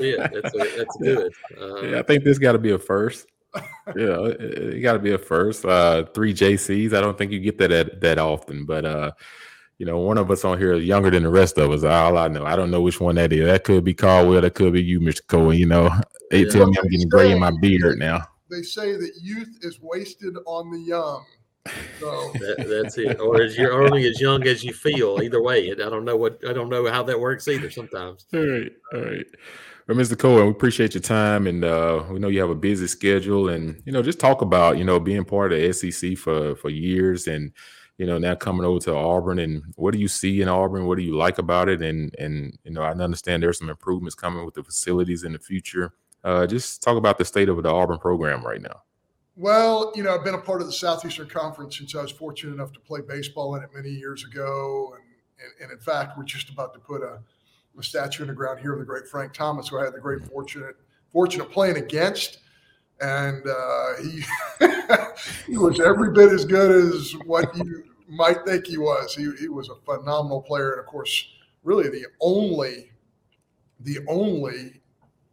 [0.00, 0.18] it.
[0.18, 1.32] That's, a, that's good.
[1.60, 3.26] Uh, yeah, I think this got to be a first.
[3.54, 5.64] yeah, it, it got to be a first.
[5.64, 6.92] Uh, three JCs.
[6.92, 9.12] I don't think you get that at, that often, but uh,
[9.78, 11.84] you know, one of us on here is younger than the rest of us.
[11.84, 13.46] All I know, I don't know which one that is.
[13.46, 14.40] That could be Caldwell.
[14.40, 15.26] That could be you, Mr.
[15.26, 15.58] Cohen.
[15.58, 15.90] You know,
[16.30, 16.50] they yeah.
[16.50, 18.26] tell me I'm getting gray in my beard now.
[18.50, 21.24] They say that youth is wasted on the young.
[22.00, 23.20] So that, that's it.
[23.20, 25.20] Or as you're only as young as you feel.
[25.22, 27.70] Either way, I don't know what I don't know how that works either.
[27.70, 28.26] Sometimes.
[28.34, 29.26] All right, all right.
[29.88, 30.18] Well, Mr.
[30.18, 33.80] Cohen, we appreciate your time, and uh, we know you have a busy schedule, and
[33.86, 37.28] you know, just talk about you know being part of the SEC for for years,
[37.28, 37.52] and
[37.96, 40.86] you know now coming over to Auburn, and what do you see in Auburn?
[40.86, 41.82] What do you like about it?
[41.82, 45.38] And and you know, I understand there's some improvements coming with the facilities in the
[45.38, 45.92] future.
[46.24, 48.82] Uh, just talk about the state of the Auburn program right now.
[49.38, 52.54] Well, you know, I've been a part of the Southeastern Conference since I was fortunate
[52.54, 54.94] enough to play baseball in it many years ago.
[54.96, 55.04] And,
[55.38, 57.18] and, and in fact, we're just about to put a,
[57.78, 60.00] a, statue in the ground here of the great Frank Thomas, who I had the
[60.00, 60.76] great fortunate
[61.12, 62.38] fortunate playing against.
[63.02, 64.22] And uh, he
[65.52, 69.14] he was every bit as good as what you might think he was.
[69.14, 71.26] He, he was a phenomenal player, and of course,
[71.62, 72.90] really the only
[73.80, 74.80] the only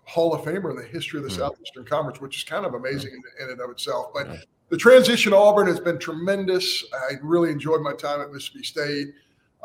[0.05, 1.39] Hall of Famer in the history of the mm-hmm.
[1.39, 4.07] Southeastern Conference, which is kind of amazing in, in and of itself.
[4.13, 6.83] But the transition to Auburn has been tremendous.
[7.09, 9.07] I really enjoyed my time at Mississippi State.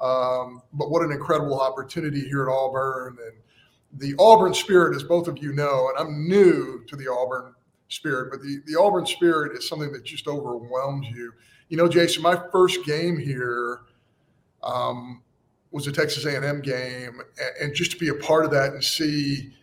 [0.00, 3.18] Um, but what an incredible opportunity here at Auburn.
[3.26, 7.54] And the Auburn spirit, as both of you know, and I'm new to the Auburn
[7.88, 11.32] spirit, but the, the Auburn spirit is something that just overwhelms you.
[11.68, 13.80] You know, Jason, my first game here
[14.62, 15.22] um,
[15.72, 18.84] was a Texas A&M game, and, and just to be a part of that and
[18.84, 19.52] see–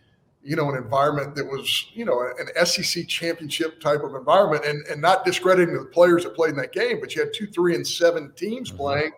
[0.46, 4.86] you know, an environment that was, you know, an SEC championship type of environment, and
[4.86, 7.74] and not discrediting the players that played in that game, but you had two, three,
[7.74, 8.78] and seven teams mm-hmm.
[8.78, 9.10] playing,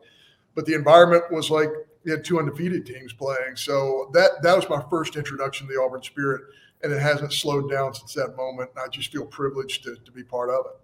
[0.55, 1.69] but the environment was like
[2.05, 3.57] you had two undefeated teams playing.
[3.57, 6.41] So that that was my first introduction to the Auburn Spirit,
[6.83, 8.71] and it hasn't slowed down since that moment.
[8.75, 10.81] And I just feel privileged to, to be part of it.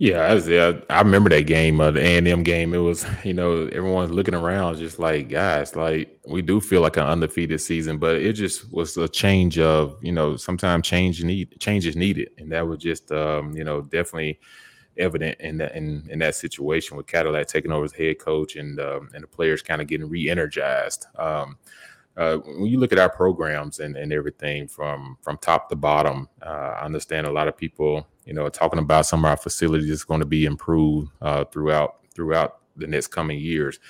[0.00, 2.72] Yeah, I, was, yeah, I remember that game, uh, the A and M game.
[2.72, 6.96] It was, you know, everyone's looking around, just like, guys, like we do feel like
[6.96, 11.58] an undefeated season, but it just was a change of, you know, sometimes change need
[11.58, 14.38] change is needed, and that was just, um, you know, definitely
[14.98, 18.78] evident in that in, in that situation with Cadillac taking over as head coach and
[18.78, 21.06] um, and the players kind of getting re-energized.
[21.18, 21.58] Um,
[22.16, 26.28] uh, when you look at our programs and, and everything from from top to bottom,
[26.40, 29.88] uh, I understand a lot of people you know, talking about some of our facilities
[29.88, 33.80] is going to be improved uh, throughout throughout the next coming years.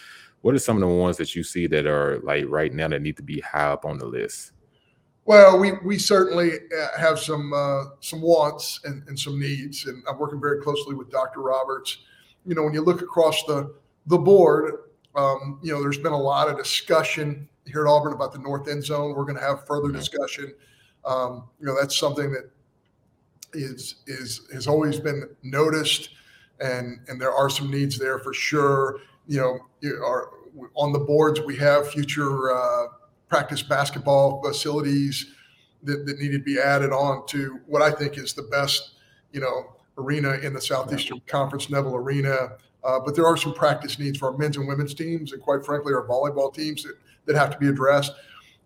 [0.42, 3.02] What are some of the ones that you see that are like right now that
[3.02, 4.52] need to be high up on the list?
[5.24, 10.04] Well, we we certainly uh, have some uh, some wants and, and some needs, and
[10.08, 11.40] I'm working very closely with Dr.
[11.40, 11.98] Roberts.
[12.46, 13.74] You know, when you look across the
[14.06, 14.84] the board,
[15.16, 18.68] um, you know, there's been a lot of discussion here at Auburn about the north
[18.68, 19.16] end zone.
[19.16, 19.98] We're going to have further mm-hmm.
[19.98, 20.54] discussion.
[21.04, 22.50] Um, you know, that's something that
[23.52, 26.10] is is has always been noticed,
[26.60, 29.00] and and there are some needs there for sure.
[29.26, 30.30] You know, you are
[30.74, 31.40] on the boards.
[31.40, 32.86] We have future uh,
[33.28, 35.34] practice basketball facilities
[35.82, 38.92] that, that need to be added on to what I think is the best,
[39.32, 42.52] you know, arena in the Southeastern Conference, Neville Arena.
[42.84, 45.64] Uh, but there are some practice needs for our men's and women's teams, and quite
[45.64, 46.94] frankly, our volleyball teams that,
[47.26, 48.12] that have to be addressed.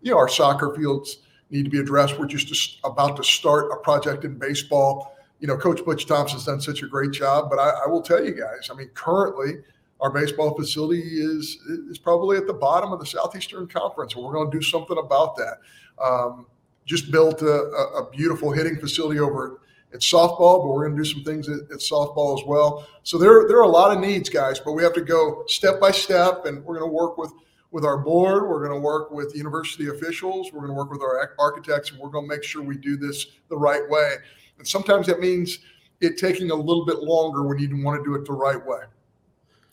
[0.01, 1.19] You know, our soccer fields
[1.53, 2.19] need to be addressed.
[2.19, 5.15] We're just about to start a project in baseball.
[5.39, 8.23] You know, Coach Butch Thompson's done such a great job, but I, I will tell
[8.23, 9.59] you guys, I mean, currently
[10.01, 14.33] our baseball facility is is probably at the bottom of the Southeastern Conference, and we're
[14.33, 15.59] going to do something about that.
[16.03, 16.47] Um,
[16.85, 19.61] just built a, a, beautiful hitting facility over
[19.93, 22.85] at softball, but we're going to do some things at, at, softball as well.
[23.03, 25.79] So there, there are a lot of needs, guys, but we have to go step
[25.79, 27.31] by step, and we're going to work with
[27.73, 28.47] with our board.
[28.47, 30.53] We're going to work with university officials.
[30.53, 32.95] We're going to work with our architects, and we're going to make sure we do
[32.95, 34.13] this the right way.
[34.59, 35.59] And sometimes that means
[35.99, 38.81] it taking a little bit longer when you want to do it the right way.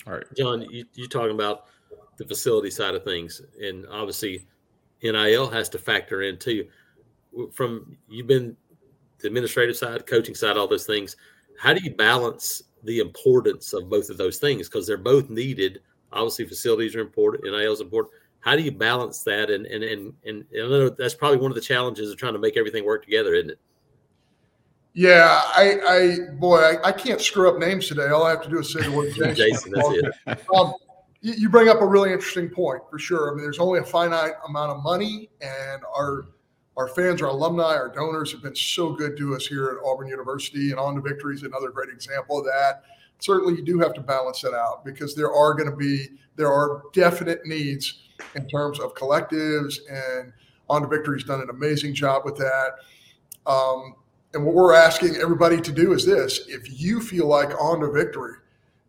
[0.07, 1.67] All right, John, you, you're talking about
[2.17, 4.47] the facility side of things, and obviously
[5.03, 6.67] NIL has to factor in too.
[7.53, 8.57] From you've been
[9.19, 11.17] the administrative side, coaching side, all those things.
[11.59, 15.81] How do you balance the importance of both of those things because they're both needed
[16.12, 18.14] Obviously, facilities are important, NIL is important.
[18.40, 19.51] How do you balance that?
[19.51, 22.57] And and and and know that's probably one of the challenges of trying to make
[22.57, 23.59] everything work together, isn't it?
[24.92, 28.09] Yeah, I, I boy, I, I can't screw up names today.
[28.09, 29.35] All I have to do is say the word Jason.
[29.35, 30.44] Jason, that's it.
[30.55, 30.75] Um,
[31.20, 33.31] you, you bring up a really interesting point for sure.
[33.31, 36.27] I mean, there's only a finite amount of money, and our
[36.77, 40.09] our fans, our alumni, our donors have been so good to us here at Auburn
[40.09, 42.83] University, and On to Victory is another great example of that
[43.20, 46.52] certainly you do have to balance it out because there are going to be there
[46.52, 48.02] are definite needs
[48.35, 50.33] in terms of collectives and
[50.68, 52.74] on to victory's done an amazing job with that.
[53.46, 53.96] Um,
[54.33, 56.46] and what we're asking everybody to do is this.
[56.48, 58.35] If you feel like on to victory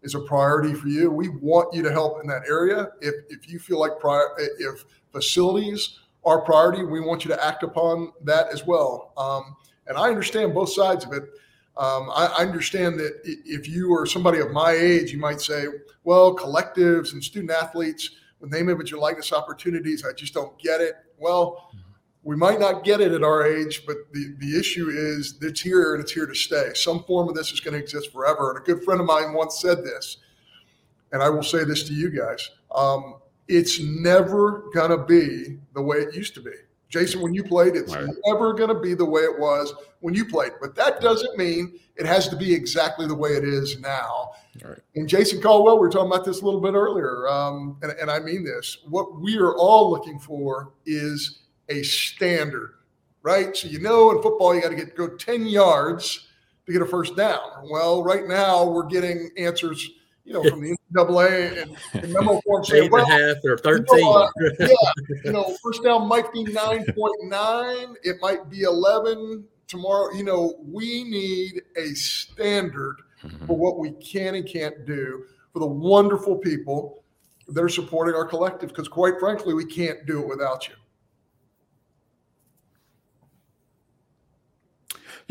[0.03, 2.89] is a priority for you we want you to help in that area.
[3.01, 7.63] If, if you feel like prior, if facilities are priority we want you to act
[7.63, 9.13] upon that as well.
[9.17, 9.55] Um,
[9.87, 11.23] and i understand both sides of it
[11.81, 15.65] um, I, understand that if you are somebody of my age, you might say,
[16.03, 20.79] well, collectives and student athletes with name, image, and likeness opportunities, I just don't get
[20.79, 20.93] it.
[21.17, 21.71] Well,
[22.21, 25.95] we might not get it at our age, but the, the issue is it's here
[25.95, 26.69] and it's here to stay.
[26.75, 28.51] Some form of this is going to exist forever.
[28.51, 30.17] And a good friend of mine once said this,
[31.11, 33.15] and I will say this to you guys um,
[33.47, 36.51] it's never going to be the way it used to be.
[36.91, 38.08] Jason, when you played, it's right.
[38.27, 40.51] never going to be the way it was when you played.
[40.60, 44.32] But that doesn't mean it has to be exactly the way it is now.
[44.62, 44.77] Right.
[44.95, 48.12] And Jason Caldwell, we were talking about this a little bit earlier, um, and, and
[48.12, 48.80] I mean this.
[48.89, 52.73] What we are all looking for is a standard,
[53.23, 53.56] right?
[53.56, 56.27] So you know, in football, you got to get go ten yards
[56.65, 57.69] to get a first down.
[57.71, 59.89] Well, right now we're getting answers
[60.23, 63.38] you know, from the NCAA and, and memo form Eight saying, and well, a half
[63.43, 63.86] or you 13.
[64.01, 64.29] know, uh,
[64.60, 64.67] yeah,
[65.25, 70.13] you know, first down might be 9.9, it might be 11 tomorrow.
[70.13, 73.45] You know, we need a standard Mhm.
[73.47, 77.03] for what we can and can't do for the wonderful people
[77.47, 80.73] that are supporting our collective, because quite frankly, we can't do it without you.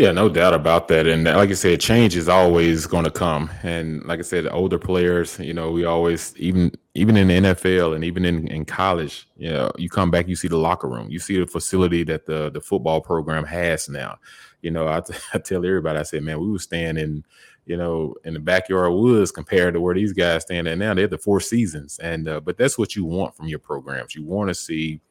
[0.00, 1.06] Yeah, no doubt about that.
[1.06, 3.50] And like I said, change is always going to come.
[3.62, 7.94] And like I said, older players, you know, we always even even in the NFL
[7.94, 11.10] and even in, in college, you know, you come back, you see the locker room,
[11.10, 14.16] you see the facility that the the football program has now.
[14.62, 17.22] You know, I, t- I tell everybody, I said, man, we were staying in,
[17.66, 20.94] you know, in the backyard woods compared to where these guys stand at now.
[20.94, 24.14] They're the four seasons, and uh, but that's what you want from your programs.
[24.14, 25.02] You want to see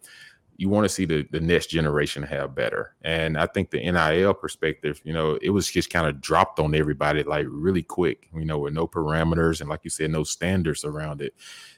[0.59, 2.93] you want to see the, the next generation have better.
[3.01, 6.75] And I think the NIL perspective, you know, it was just kind of dropped on
[6.75, 10.83] everybody like really quick, you know, with no parameters and like you said, no standards
[10.83, 11.33] around it.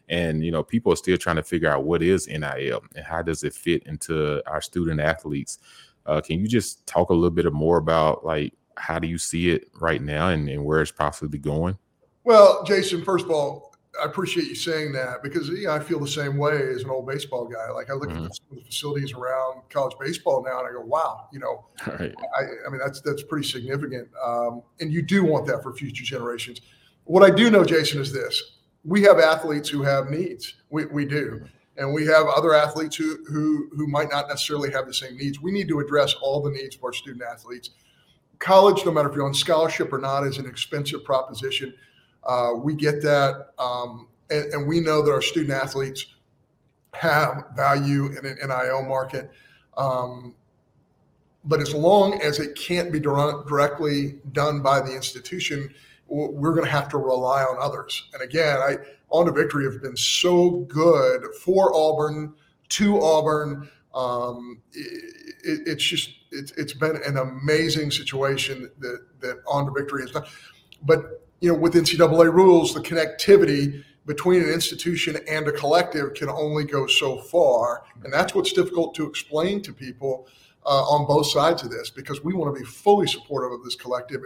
[0.10, 3.22] And, you know, people are still trying to figure out what is NIL and how
[3.22, 5.60] does it fit into our student athletes.
[6.08, 9.52] Uh, can you just talk a little bit more about like how do you see
[9.52, 11.78] it right now and, and where it's possibly going?
[12.24, 16.08] Well, Jason, first of all, I appreciate you saying that because yeah, I feel the
[16.08, 17.70] same way as an old baseball guy.
[17.72, 18.26] Like I look Mhm.
[18.26, 22.16] at the facilities around college baseball now, and I go, "Wow, you know, right.
[22.38, 26.06] I, I mean, that's that's pretty significant, um, and you do want that for future
[26.06, 26.62] generations.
[27.04, 30.56] What I do know, Jason, is this: we have athletes who have needs.
[30.70, 31.44] We, we do,
[31.76, 35.42] and we have other athletes who who who might not necessarily have the same needs.
[35.42, 37.72] We need to address all the needs of our student athletes.
[38.40, 41.74] College, no matter if you're on scholarship or not, is an expensive proposition.
[42.24, 46.06] Uh, we get that, um, and, and we know that our student athletes
[46.94, 49.32] have value in an NIL market.
[49.78, 50.36] Um,
[51.44, 55.74] but as long as it can't be dir- directly done by the institution,
[56.08, 58.10] we're going to have to rely on others.
[58.14, 58.78] And again, I
[59.10, 62.34] on to victory have been so good for Auburn
[62.70, 63.70] to Auburn.
[63.94, 70.02] Um, it, it's just it's, it's been an amazing situation that that on to victory
[70.02, 70.26] has done.
[70.84, 76.30] But you know, with NCAA rules, the connectivity between an institution and a collective can
[76.30, 80.28] only go so far, and that's what's difficult to explain to people
[80.66, 83.76] uh, on both sides of this because we want to be fully supportive of this
[83.76, 84.22] collective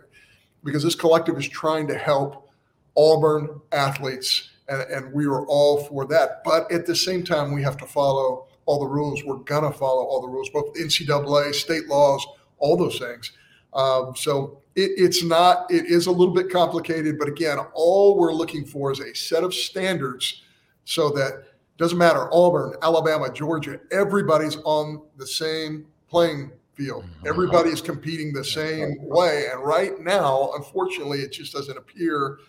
[0.63, 2.49] because this collective is trying to help
[2.97, 6.41] Auburn athletes, and, and we are all for that.
[6.43, 9.23] But at the same time, we have to follow all the rules.
[9.23, 12.25] We're gonna follow all the rules, both NCAA, state laws,
[12.57, 13.31] all those things.
[13.73, 15.71] Um, so it, it's not.
[15.71, 19.43] It is a little bit complicated, but again, all we're looking for is a set
[19.43, 20.43] of standards
[20.83, 21.45] so that
[21.77, 27.05] doesn't matter Auburn, Alabama, Georgia, everybody's on the same playing field.
[27.25, 29.47] Everybody is competing the same way.
[29.51, 32.39] And right now, unfortunately, it just doesn't appear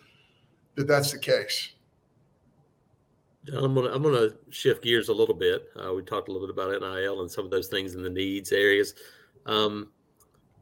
[0.74, 1.70] that that's the case.
[3.52, 5.68] I'm gonna I'm gonna shift gears a little bit.
[5.76, 8.10] Uh, we talked a little bit about NIL and some of those things in the
[8.10, 8.94] needs areas.
[9.46, 9.90] Um,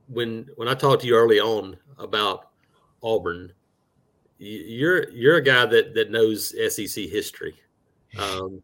[0.09, 2.51] when when I talked to you early on about
[3.03, 3.53] Auburn,
[4.39, 7.55] you're you're a guy that that knows SEC history.
[8.19, 8.63] Um,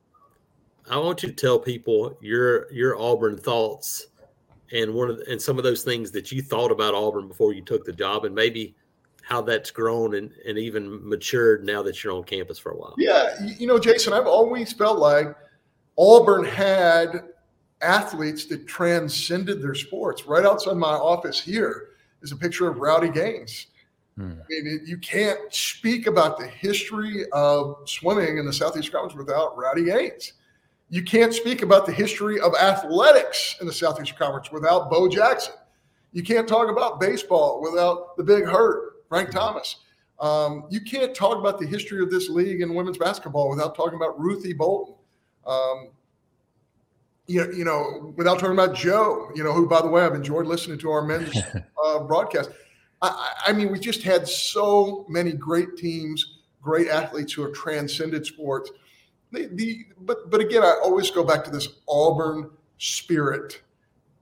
[0.89, 4.09] I want you to tell people your your Auburn thoughts
[4.73, 7.53] and one of the, and some of those things that you thought about Auburn before
[7.53, 8.75] you took the job, and maybe
[9.23, 12.95] how that's grown and, and even matured now that you're on campus for a while.
[12.99, 15.29] Yeah, you know, Jason, I've always felt like
[15.97, 17.25] Auburn had
[17.83, 20.27] athletes that transcended their sports.
[20.27, 21.91] Right outside my office here
[22.23, 23.67] is a picture of Rowdy Gaines.
[24.17, 24.33] Hmm.
[24.33, 29.15] I mean, it, you can't speak about the history of swimming in the Southeast Conference
[29.15, 30.35] without Rowdy Gaines.
[30.91, 35.55] You can't speak about the history of athletics in the Southeast Conference without Bo Jackson.
[36.13, 39.77] You can't talk about baseball without the big hurt, Frank Thomas.
[40.19, 43.95] Um, you can't talk about the history of this league in women's basketball without talking
[43.95, 44.97] about Ruthie Bolton.
[45.47, 45.91] Um,
[47.27, 50.15] you, know, you know, without talking about Joe, you know, who, by the way, I've
[50.15, 51.37] enjoyed listening to our men's
[51.85, 52.51] uh, broadcast.
[53.03, 57.53] I, I I mean, we just had so many great teams, great athletes who have
[57.53, 58.71] transcended sports.
[59.33, 63.63] The, the but but again, I always go back to this Auburn spirit,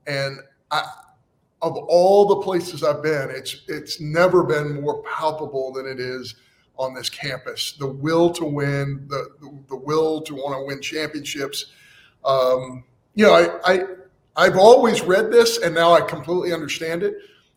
[0.07, 0.39] and
[0.71, 0.85] I,
[1.63, 6.35] of all the places I've been, it's it's never been more palpable than it is
[6.79, 7.73] on this campus.
[7.73, 11.73] The will to win, the the, the will to want to win championships.
[12.25, 12.85] Um,
[13.19, 13.85] you know, I, I
[14.37, 17.15] I've always read this, and now I completely understand it.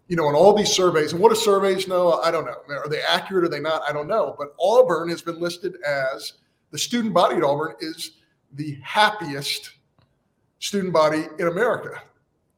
[0.07, 2.13] You know, in all these surveys, and what do surveys know?
[2.13, 2.55] I don't know.
[2.75, 3.45] Are they accurate?
[3.45, 3.83] Are they not?
[3.87, 4.35] I don't know.
[4.39, 6.33] But Auburn has been listed as
[6.71, 8.13] the student body at Auburn is
[8.53, 9.69] the happiest
[10.57, 12.01] student body in America.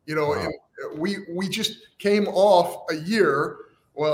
[0.06, 0.48] You know, Wow.
[0.48, 3.58] and we we just came off a year,
[3.96, 4.14] well,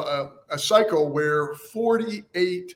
[0.49, 2.73] a, a cycle where 48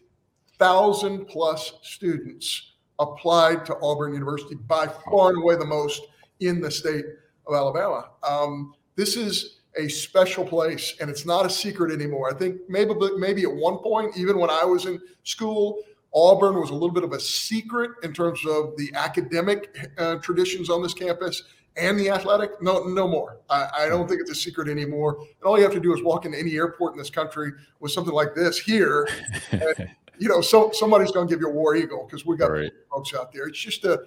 [0.59, 6.01] thousand plus students applied to Auburn University, by far and away the most
[6.39, 7.05] in the state
[7.47, 8.09] of Alabama.
[8.23, 12.29] Um, this is a special place, and it's not a secret anymore.
[12.33, 15.79] I think maybe maybe at one point, even when I was in school,
[16.13, 20.69] Auburn was a little bit of a secret in terms of the academic uh, traditions
[20.69, 21.43] on this campus
[21.75, 22.61] and the athletic.
[22.61, 23.39] No, no more.
[23.49, 25.17] I, I, don't think it's a secret anymore.
[25.19, 27.91] And all you have to do is walk into any airport in this country with
[27.91, 29.07] something like this here.
[30.19, 32.71] You know, so somebody's going to give you a war eagle because we got right.
[32.91, 33.47] folks out there.
[33.47, 34.03] It's just a,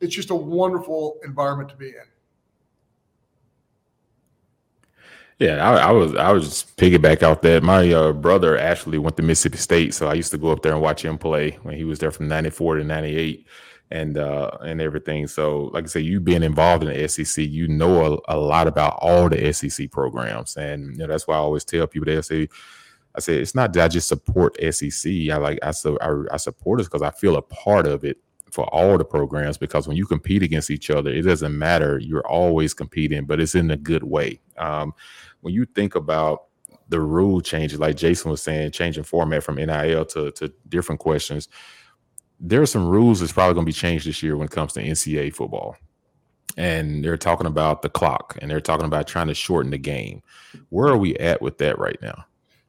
[0.00, 1.94] it's just a wonderful environment to be in.
[5.38, 7.62] Yeah, I, I, was I was just piggyback out that.
[7.62, 10.72] My uh, brother actually went to Mississippi State, so I used to go up there
[10.72, 13.46] and watch him play when he was there from '94 to '98,
[13.92, 15.28] and uh, and everything.
[15.28, 18.66] So, like I said, you being involved in the SEC, you know a, a, lot
[18.66, 22.20] about all the SEC programs, and you know that's why I always tell people they
[22.22, 22.48] say,
[23.18, 25.10] I said it's not that I just support SEC.
[25.30, 28.18] I like I so I, I support it because I feel a part of it
[28.50, 31.98] for all the programs because when you compete against each other, it doesn't matter.
[31.98, 34.40] You're always competing, but it's in a good way.
[34.56, 34.94] Um,
[35.40, 36.44] when you think about
[36.88, 41.48] the rule changes, like Jason was saying, changing format from NIL to, to different questions,
[42.40, 44.72] there are some rules that's probably going to be changed this year when it comes
[44.74, 45.76] to NCAA football.
[46.56, 50.22] And they're talking about the clock and they're talking about trying to shorten the game.
[50.70, 52.24] Where are we at with that right now?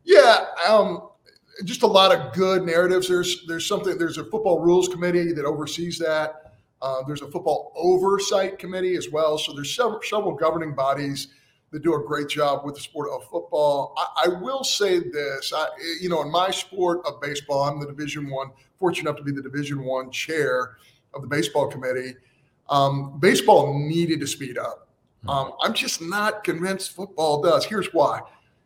[0.10, 1.10] Yeah, um,
[1.66, 3.07] just a lot of good narratives.
[3.07, 3.95] There's there's something.
[3.95, 6.55] There's a football rules committee that oversees that.
[6.82, 9.38] Uh, there's a football oversight committee as well.
[9.38, 11.28] So there's several, several governing bodies
[11.70, 13.93] that do a great job with the sport of football.
[13.97, 15.68] I, I will say this, I,
[16.01, 18.49] you know, in my sport of baseball, I'm the Division One,
[18.80, 20.78] fortunate enough to be the Division One chair
[21.14, 22.16] of the baseball committee.
[22.70, 24.88] Um, baseball needed to speed up.
[25.24, 25.30] Hmm.
[25.30, 27.64] Um, I'm just not convinced football does.
[27.66, 28.22] Here's why: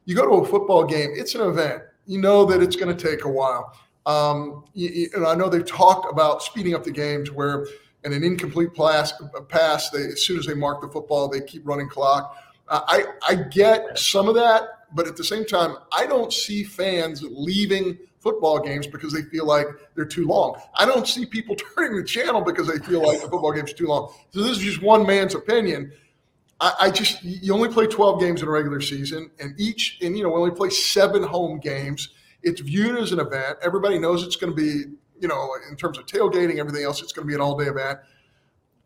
[0.06, 1.84] you go to a football game, it's an event.
[2.06, 3.74] You know that it's going to take a while.
[4.06, 7.66] Um, you, you, and I know they've talked about speeding up the games where
[8.04, 9.14] in an incomplete pass,
[9.48, 12.38] pass they, as soon as they mark the football, they keep running clock.
[12.70, 17.24] I, I get some of that, but at the same time, I don't see fans
[17.24, 20.60] leaving football games because they feel like they're too long.
[20.76, 23.88] I don't see people turning the channel because they feel like the football game's too
[23.88, 24.14] long.
[24.32, 25.92] So this is just one man's opinion.
[26.64, 30.18] I, I, just you only play 12 games in a regular season, and each and
[30.18, 32.10] you know we only play seven home games.
[32.42, 33.58] It's viewed as an event.
[33.62, 34.86] Everybody knows it's going to be
[35.20, 37.02] you know in terms of tailgating, everything else.
[37.02, 38.00] It's going to be an all day event.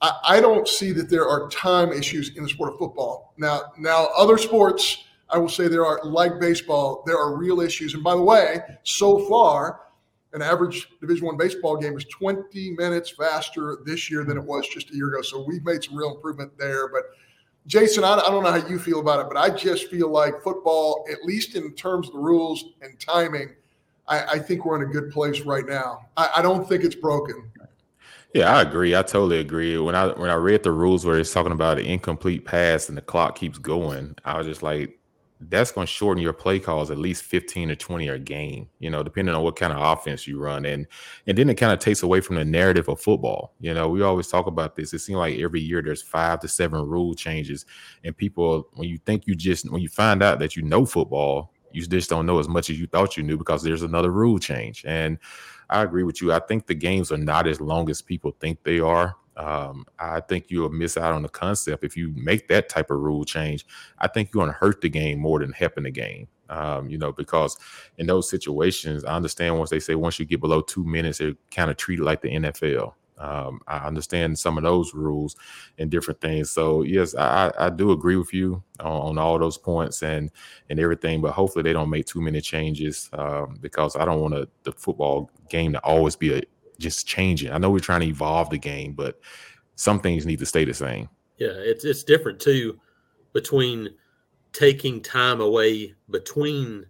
[0.02, 3.36] I, I don't see that there are time issues in the sport of football.
[3.38, 7.94] Now, now other sports, I will say there are like baseball, there are real issues.
[7.94, 9.82] And by the way, so far,
[10.34, 14.68] an average Division One baseball game is 20 minutes faster this year than it was
[14.68, 15.22] just a year ago.
[15.22, 16.88] So we've made some real improvement there.
[16.90, 17.04] But
[17.68, 20.42] Jason, I, I don't know how you feel about it, but I just feel like
[20.42, 23.50] football, at least in terms of the rules and timing,
[24.08, 26.08] I, I think we're in a good place right now.
[26.16, 27.52] I, I don't think it's broken.
[28.34, 28.96] Yeah, I agree.
[28.96, 29.78] I totally agree.
[29.78, 32.98] When I when I read the rules where it's talking about an incomplete pass and
[32.98, 34.98] the clock keeps going, I was just like,
[35.40, 38.90] that's going to shorten your play calls at least 15 or 20 a game, you
[38.90, 40.66] know, depending on what kind of offense you run.
[40.66, 40.88] And
[41.28, 43.54] and then it kind of takes away from the narrative of football.
[43.60, 44.94] You know, we always talk about this.
[44.94, 47.66] It seems like every year there's five to seven rule changes.
[48.04, 51.54] And people, when you think you just when you find out that you know football,
[51.72, 54.40] you just don't know as much as you thought you knew because there's another rule
[54.40, 54.84] change.
[54.88, 55.20] And
[55.70, 56.34] I agree with you.
[56.34, 59.16] I think the games are not as long as people think they are.
[59.38, 63.00] Um, I think you'll miss out on the concept if you make that type of
[63.00, 63.66] rule change.
[64.00, 66.28] I think you're going to hurt the game more than helping the game.
[66.50, 67.58] Um, you know, because
[67.98, 71.36] in those situations, I understand once they say once you get below two minutes, they're
[71.52, 72.94] kind of treated like the NFL.
[73.20, 75.36] Um, I understand some of those rules
[75.78, 76.52] and different things.
[76.52, 80.30] So yes, I, I do agree with you on, on, all those points and
[80.70, 81.22] and everything.
[81.22, 85.32] But hopefully they don't make too many changes um, because I don't want the football
[85.50, 86.42] game to always be a,
[86.80, 87.52] just changing.
[87.52, 89.20] I know we're trying to evolve the game, but
[89.76, 91.10] some things need to stay the same.
[91.38, 92.80] Yeah, it's it's different too
[93.34, 93.90] between
[94.52, 96.86] taking time away between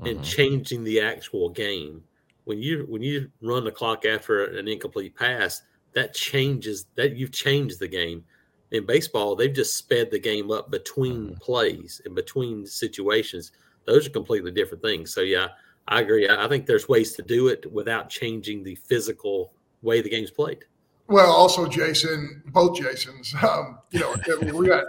[0.00, 0.06] mm-hmm.
[0.06, 2.02] and changing the actual game.
[2.44, 5.62] When you when you run the clock after an incomplete pass,
[5.94, 8.24] that changes that you've changed the game.
[8.72, 11.34] In baseball, they've just sped the game up between mm-hmm.
[11.36, 13.52] plays and between situations.
[13.84, 15.14] Those are completely different things.
[15.14, 15.48] So yeah,
[15.88, 16.28] I agree.
[16.28, 19.52] I think there's ways to do it without changing the physical
[19.82, 20.64] way the game's played.
[21.08, 23.34] Well, also Jason, both Jasons.
[23.42, 24.14] Um, you know,
[24.54, 24.84] we got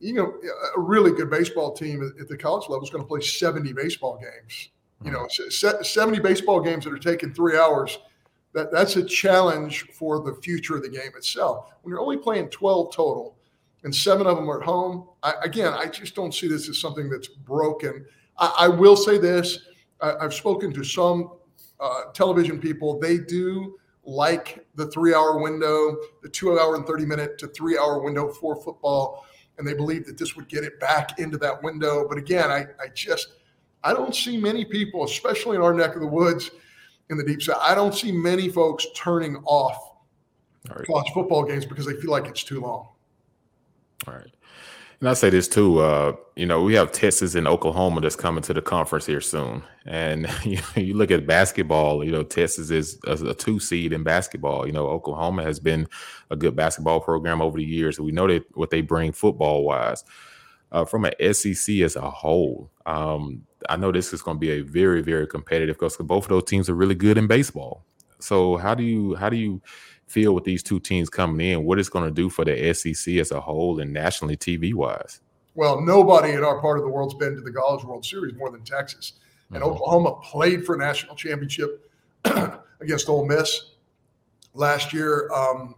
[0.00, 0.34] you know
[0.76, 4.18] a really good baseball team at the college level is going to play 70 baseball
[4.18, 4.70] games.
[5.04, 7.98] You know, 70 baseball games that are taking three hours
[8.52, 11.72] that that's a challenge for the future of the game itself.
[11.82, 13.36] When you're only playing 12 total
[13.84, 16.78] and seven of them are at home, I, again, I just don't see this as
[16.78, 18.04] something that's broken.
[18.38, 19.58] I, I will say this:
[20.02, 21.32] I, have spoken to some
[21.80, 27.06] uh, television people, they do like the three hour window, the two hour and 30
[27.06, 29.24] minute to three hour window for football.
[29.58, 32.06] And they believe that this would get it back into that window.
[32.08, 33.34] But again, I, I just,
[33.84, 36.50] I don't see many people, especially in our neck of the woods
[37.10, 39.92] in the deep south, I don't see many folks turning off
[40.68, 40.86] right.
[40.86, 42.88] college football games because they feel like it's too long.
[44.06, 44.30] All right.
[45.02, 48.44] And I say this too, uh, you know, we have Texas and Oklahoma that's coming
[48.44, 49.64] to the conference here soon.
[49.84, 54.04] And you, you look at basketball, you know, Texas is a, a, two seed in
[54.04, 54.64] basketball.
[54.64, 55.88] You know, Oklahoma has been
[56.30, 57.98] a good basketball program over the years.
[57.98, 60.04] We know that what they bring football wise.
[60.70, 64.52] Uh, from an SEC as a whole, um, I know this is going to be
[64.52, 67.84] a very, very competitive because both of those teams are really good in baseball.
[68.20, 69.62] So how do you how do you
[70.12, 73.14] feel with these two teams coming in, what it's going to do for the SEC
[73.14, 75.20] as a whole and nationally TV wise?
[75.54, 78.50] Well, nobody in our part of the world's been to the College World Series more
[78.50, 79.14] than Texas.
[79.50, 79.72] And mm-hmm.
[79.72, 81.90] Oklahoma played for a national championship
[82.80, 83.72] against Ole Miss
[84.54, 85.30] last year.
[85.32, 85.74] Um,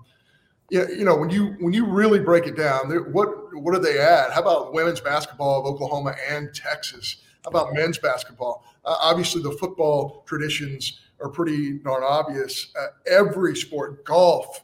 [0.70, 3.98] yeah, you know when you when you really break it down, what what do they
[3.98, 4.32] add?
[4.32, 7.16] How about women's basketball of Oklahoma and Texas?
[7.44, 8.64] How about men's basketball?
[8.84, 12.68] Uh, obviously, the football traditions are pretty darn obvious.
[12.78, 14.62] Uh, every sport, golf,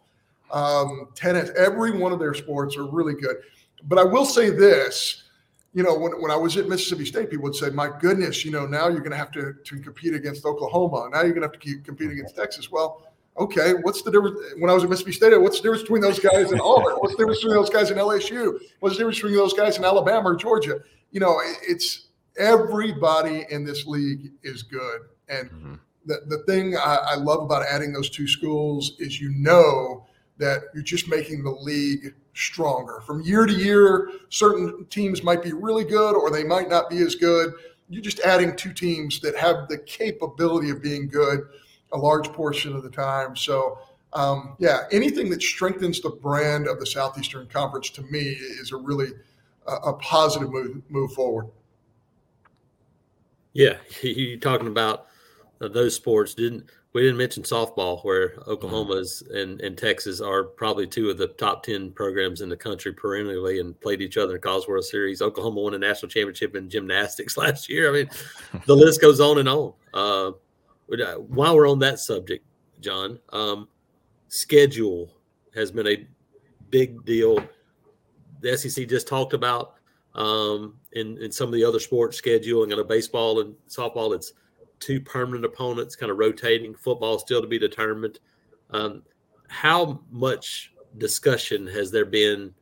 [0.53, 3.37] um, tennis, every one of their sports are really good.
[3.85, 5.23] But I will say this,
[5.73, 8.51] you know, when, when I was at Mississippi State, people would say, my goodness, you
[8.51, 11.09] know, now you're going to have to, to compete against Oklahoma.
[11.11, 12.71] Now you're going to have to keep competing against Texas.
[12.71, 13.07] Well,
[13.39, 14.39] okay, what's the difference?
[14.59, 16.97] When I was at Mississippi State, what's the difference between those guys in Auburn?
[16.97, 18.59] What's the difference between those guys in LSU?
[18.81, 20.81] What's the difference between those guys in Alabama or Georgia?
[21.11, 25.03] You know, it's everybody in this league is good.
[25.31, 25.75] And mm-hmm
[26.11, 30.07] the, the thing I, I love about adding those two schools is you know
[30.39, 33.01] that you're just making the league stronger.
[33.07, 36.99] From year to year, certain teams might be really good or they might not be
[36.99, 37.53] as good.
[37.89, 41.41] You're just adding two teams that have the capability of being good
[41.93, 43.37] a large portion of the time.
[43.37, 43.79] So,
[44.13, 48.77] um, yeah, anything that strengthens the brand of the Southeastern Conference to me is a
[48.77, 49.09] really
[49.67, 51.47] uh, a positive move, move forward.
[53.53, 55.07] Yeah, you're talking about
[55.69, 59.37] those sports didn't we didn't mention softball where oklahoma's mm-hmm.
[59.37, 63.61] and, and texas are probably two of the top 10 programs in the country perennially
[63.61, 65.23] and played each other in college world series.
[65.23, 67.91] Oklahoma won a national championship in gymnastics last year.
[67.91, 68.11] I mean
[68.67, 69.73] the list goes on and on.
[69.93, 72.45] Uh, uh, while we're on that subject
[72.81, 73.69] john um,
[74.29, 75.13] schedule
[75.55, 76.07] has been a
[76.71, 77.45] big deal.
[78.41, 79.75] The sec just talked about
[80.15, 84.33] um, in, in some of the other sports scheduling and a baseball and softball it's–
[84.81, 86.75] two permanent opponents, kind of rotating.
[86.75, 88.19] Football still to be determined.
[88.71, 89.03] Um,
[89.49, 92.53] how much discussion has there been,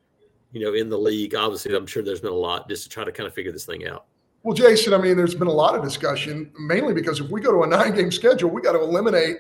[0.53, 1.35] you know, in the league?
[1.35, 3.65] Obviously, I'm sure there's been a lot just to try to kind of figure this
[3.65, 4.07] thing out.
[4.43, 7.53] Well, Jason, I mean, there's been a lot of discussion, mainly because if we go
[7.53, 9.37] to a nine game schedule, we got to eliminate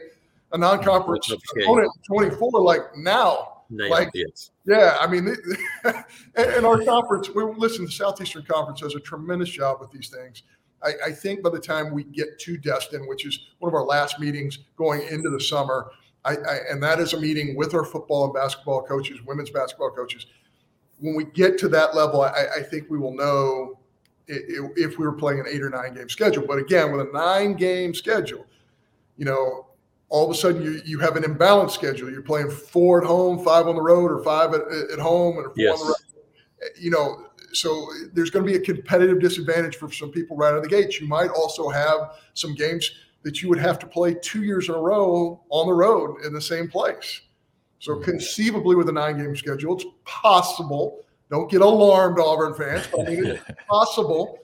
[0.52, 3.62] a non conference opponent 24 like now.
[3.70, 4.10] like,
[4.66, 5.34] yeah, I mean,
[6.34, 10.42] and our conference, we listen, the Southeastern Conference does a tremendous job with these things.
[10.82, 13.84] I, I, think by the time we get to Destin, which is one of our
[13.84, 15.90] last meetings going into the summer,
[16.24, 19.90] I, I, and that is a meeting with our football and basketball coaches, women's basketball
[19.90, 20.26] coaches.
[21.00, 23.78] When we get to that level, I, think we will know
[24.26, 26.44] if, if we were playing an eight or nine game schedule.
[26.46, 28.44] But again, with a nine game schedule,
[29.16, 29.66] you know,
[30.08, 32.10] all of a sudden you, you have an imbalanced schedule.
[32.10, 34.62] You're playing four at home, five on the road, or five at,
[34.92, 35.80] at home, and four yes.
[35.80, 36.70] on the road.
[36.80, 40.56] You know, so there's going to be a competitive disadvantage for some people right out
[40.56, 41.00] of the gates.
[41.00, 42.90] You might also have some games
[43.22, 46.32] that you would have to play two years in a row on the road in
[46.32, 47.22] the same place.
[47.78, 48.04] So mm-hmm.
[48.04, 51.04] conceivably, with a nine-game schedule, it's possible.
[51.30, 52.88] Don't get alarmed, Auburn fans.
[52.98, 54.38] I mean, it's possible.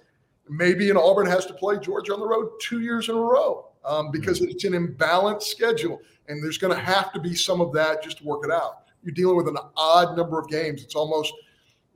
[0.49, 3.69] Maybe an Auburn has to play Georgia on the road two years in a row
[3.85, 4.51] um, because mm-hmm.
[4.51, 8.19] it's an imbalanced schedule, and there's going to have to be some of that just
[8.19, 8.85] to work it out.
[9.03, 10.83] You're dealing with an odd number of games.
[10.83, 11.33] It's almost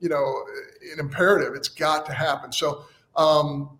[0.00, 0.44] you know,
[0.92, 1.54] an imperative.
[1.54, 2.52] It's got to happen.
[2.52, 2.84] So
[3.16, 3.78] um,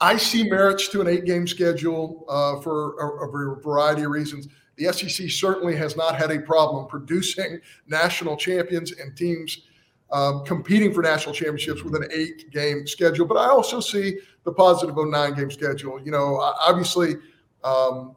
[0.00, 4.48] I see merits to an eight game schedule uh, for a, a, variety of reasons.
[4.76, 9.62] The SEC certainly has not had a problem producing national champions and teams
[10.10, 13.26] um, competing for national championships with an eight game schedule.
[13.26, 16.00] But I also see the positive of a nine game schedule.
[16.02, 17.16] You know, obviously,
[17.62, 18.16] um,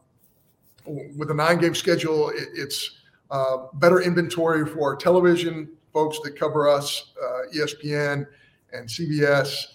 [0.86, 2.98] with a nine game schedule, it, it's
[3.30, 8.26] uh, better inventory for television folks that cover us, uh, ESPN
[8.74, 9.66] and CBS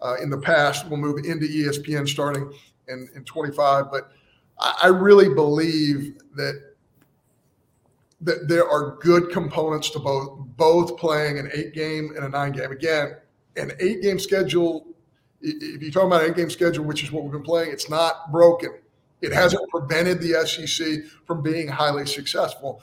[0.00, 0.88] uh, in the past.
[0.88, 2.50] will move into ESPN starting
[2.88, 3.90] in, in 25.
[3.90, 4.10] But
[4.58, 6.62] I, I really believe that
[8.22, 12.52] that there are good components to both both playing an eight game and a nine
[12.52, 12.72] game.
[12.72, 13.16] Again,
[13.56, 14.86] an eight game schedule.
[15.42, 17.90] If you're talking about an eight game schedule, which is what we've been playing, it's
[17.90, 18.70] not broken.
[19.20, 22.82] It hasn't prevented the SEC from being highly successful.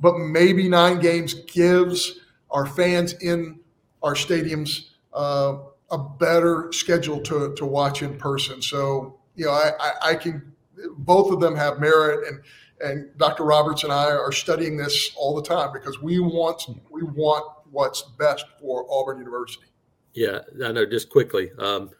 [0.00, 2.20] But maybe nine games gives
[2.50, 3.60] our fans in
[4.02, 5.58] our stadiums uh,
[5.90, 8.62] a better schedule to, to watch in person.
[8.62, 10.52] So, you know, I, I, I can,
[10.98, 12.40] both of them have merit and,
[12.80, 13.44] and Dr.
[13.44, 18.02] Roberts and I are studying this all the time because we want we want what's
[18.02, 19.66] best for Auburn University.
[20.14, 20.86] Yeah, I know.
[20.86, 21.90] Just quickly, um,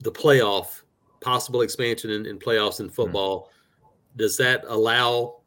[0.00, 0.82] the playoff
[1.20, 3.42] possible expansion in, in playoffs in football.
[3.42, 4.18] Mm-hmm.
[4.18, 5.40] Does that allow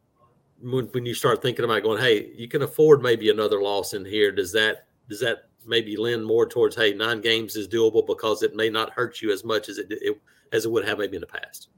[0.62, 4.04] when, when you start thinking about going, hey, you can afford maybe another loss in
[4.04, 4.32] here?
[4.32, 8.54] Does that does that maybe lend more towards hey, nine games is doable because it
[8.54, 10.20] may not hurt you as much as it, it
[10.52, 11.68] as it would have maybe in the past?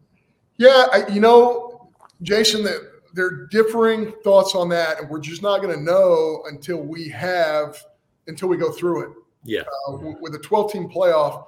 [0.58, 1.90] Yeah, I, you know,
[2.22, 2.80] Jason, that
[3.14, 7.08] there are differing thoughts on that, and we're just not going to know until we
[7.08, 7.82] have
[8.26, 9.16] until we go through it.
[9.44, 11.46] Yeah, uh, with a 12 team playoff,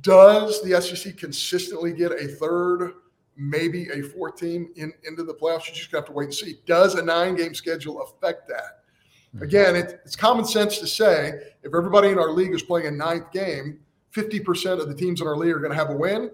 [0.00, 2.94] does the SEC consistently get a third,
[3.50, 5.68] maybe a four team in into the playoffs?
[5.68, 6.58] You just have to wait and see.
[6.66, 8.82] Does a nine game schedule affect that?
[9.34, 9.44] Mm-hmm.
[9.44, 11.32] Again, it, it's common sense to say
[11.62, 13.78] if everybody in our league is playing a ninth game,
[14.14, 16.30] 50% of the teams in our league are going to have a win,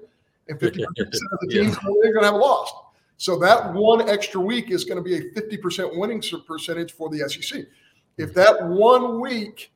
[0.49, 1.61] and 50% of the teams yeah.
[1.61, 2.73] in the league are going to have a loss.
[3.17, 7.29] So that one extra week is going to be a 50% winning percentage for the
[7.29, 7.65] SEC.
[8.17, 9.73] If that one week,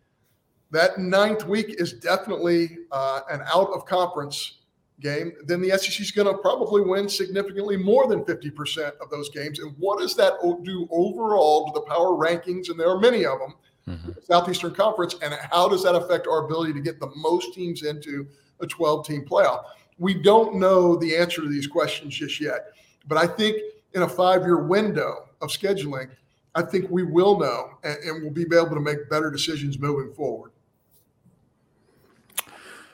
[0.70, 4.58] that ninth week is definitely uh, an out of conference
[5.02, 9.28] game, then the SEC is going to probably win significantly more than 50% of those
[9.30, 9.58] games.
[9.58, 12.70] And what does that do overall to the power rankings?
[12.70, 13.54] And there are many of them,
[13.88, 14.10] mm-hmm.
[14.22, 15.16] Southeastern Conference.
[15.22, 18.26] And how does that affect our ability to get the most teams into
[18.60, 19.64] a 12 team playoff?
[19.98, 22.72] We don't know the answer to these questions just yet.
[23.08, 23.56] But I think
[23.94, 26.10] in a five year window of scheduling,
[26.54, 30.14] I think we will know and, and we'll be able to make better decisions moving
[30.14, 30.52] forward.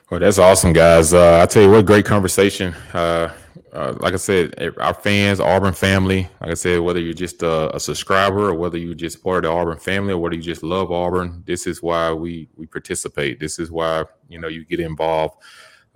[0.09, 1.13] Well, that's awesome, guys.
[1.13, 2.73] Uh, I tell you what, great conversation.
[2.95, 3.31] Uh,
[3.71, 6.27] uh, like I said, eh, our fans, Auburn family.
[6.41, 9.51] Like I said, whether you're just a, a, subscriber or whether you're just part of
[9.51, 13.39] the Auburn family or whether you just love Auburn, this is why we we participate.
[13.39, 15.35] This is why you know you get involved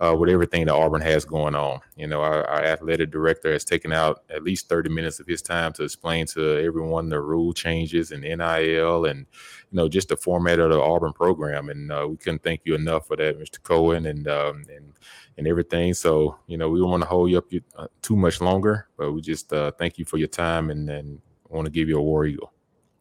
[0.00, 1.80] uh, with everything that Auburn has going on.
[1.96, 5.42] You know, our, our, athletic director has taken out at least 30 minutes of his
[5.42, 9.26] time to explain to everyone the rule changes and NIL and,
[9.74, 11.68] you know, just the format of the Auburn program.
[11.68, 13.60] And uh, we couldn't thank you enough for that, Mr.
[13.60, 14.92] Cohen, and um, and
[15.36, 15.94] and everything.
[15.94, 17.46] So, you know, we don't want to hold you up
[17.76, 21.20] uh, too much longer, but we just uh, thank you for your time and, and
[21.48, 22.52] want to give you a War Eagle.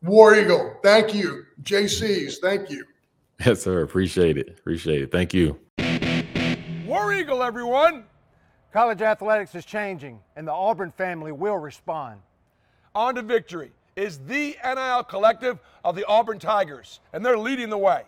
[0.01, 1.45] War Eagle, thank you.
[1.61, 2.85] JCs, thank you.
[3.43, 3.81] Yes, sir.
[3.81, 4.55] Appreciate it.
[4.59, 5.11] Appreciate it.
[5.11, 5.59] Thank you.
[6.85, 8.05] War Eagle, everyone!
[8.71, 12.21] College athletics is changing, and the Auburn family will respond.
[12.95, 17.77] On to Victory is the NIL collective of the Auburn Tigers, and they're leading the
[17.77, 18.03] way.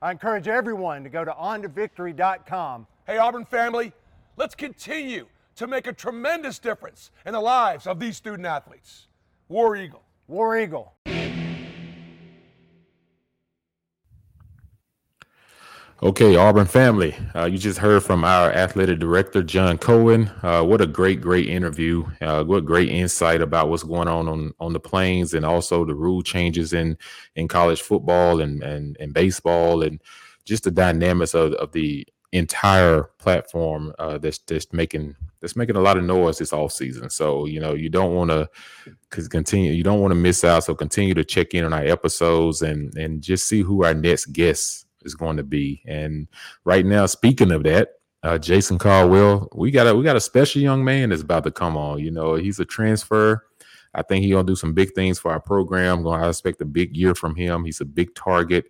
[0.00, 2.86] I encourage everyone to go to ontovictory.com.
[3.06, 3.92] Hey, Auburn family,
[4.36, 5.26] let's continue
[5.56, 9.06] to make a tremendous difference in the lives of these student athletes.
[9.48, 10.02] War Eagle.
[10.26, 10.94] War Eagle.
[16.02, 20.28] Okay, Auburn family, uh, you just heard from our athletic director, John Cohen.
[20.42, 22.04] Uh, what a great, great interview.
[22.20, 25.94] Uh, what great insight about what's going on, on on the plains and also the
[25.94, 26.98] rule changes in
[27.36, 30.02] in college football and and, and baseball and
[30.44, 35.80] just the dynamics of, of the entire platform uh, that's that's making that's making a
[35.80, 37.10] lot of noise this off season.
[37.10, 38.48] So you know you don't want to
[39.28, 40.64] continue you don't want to miss out.
[40.64, 44.32] So continue to check in on our episodes and and just see who our next
[44.32, 45.82] guests is going to be.
[45.86, 46.28] And
[46.64, 47.90] right now, speaking of that,
[48.22, 51.50] uh, Jason Caldwell, we got a we got a special young man that's about to
[51.50, 51.98] come on.
[51.98, 53.44] You know, he's a transfer.
[53.94, 56.02] I think he's gonna do some big things for our program.
[56.02, 57.64] Going, I expect a big year from him.
[57.64, 58.66] He's a big target,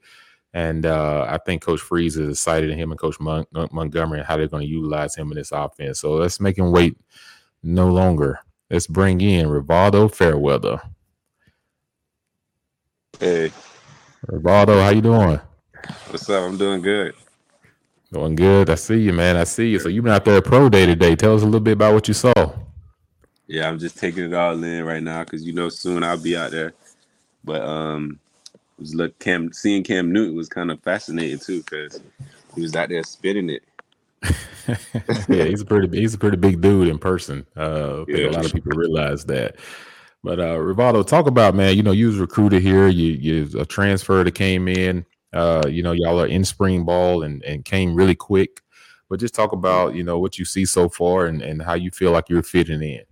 [0.54, 4.26] and uh, I think Coach Freeze is excited in him and Coach Mon- Montgomery and
[4.26, 6.00] how they're going to utilize him in this offense.
[6.00, 6.96] So let's make him wait
[7.62, 8.40] no longer.
[8.70, 10.80] Let's bring in Rivaldo Fairweather.
[13.20, 13.52] Hey,
[14.26, 15.40] Rivaldo, how you doing?
[16.08, 16.44] What's up?
[16.44, 17.14] I'm doing good.
[18.12, 18.70] Doing good.
[18.70, 19.36] I see you, man.
[19.36, 19.78] I see you.
[19.78, 21.16] So you've been out there at pro day today.
[21.16, 22.32] Tell us a little bit about what you saw.
[23.46, 26.36] Yeah, I'm just taking it all in right now because you know soon I'll be
[26.36, 26.74] out there.
[27.44, 28.18] But um,
[28.78, 32.00] was look Cam seeing Cam Newton was kind of fascinating too because
[32.54, 33.62] he was out there spitting it.
[35.28, 37.46] yeah, he's a pretty he's a pretty big dude in person.
[37.56, 38.26] Uh, I think yeah.
[38.26, 39.56] a lot of people realize that.
[40.22, 41.76] But uh Rivaldo, talk about man.
[41.76, 42.88] You know, you was recruited here.
[42.88, 45.04] You you a transfer that came in.
[45.32, 48.60] Uh, you know, y'all are in spring ball and, and came really quick.
[49.08, 51.90] But just talk about, you know, what you see so far and, and how you
[51.90, 53.02] feel like you're fitting in.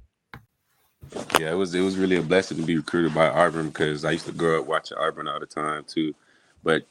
[1.39, 4.12] Yeah, it was it was really a blessing to be recruited by Auburn because I
[4.12, 6.14] used to grow up watching Auburn all the time too.
[6.62, 6.85] But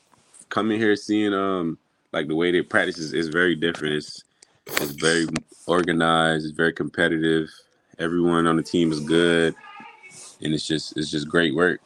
[0.49, 1.77] coming here seeing um
[2.11, 3.95] like the way they practice is, is very different.
[3.95, 4.23] It's
[4.67, 5.27] it's very
[5.67, 7.49] organized, it's very competitive.
[7.97, 9.55] everyone on the team is good,
[10.41, 11.81] and it's just it's just great work.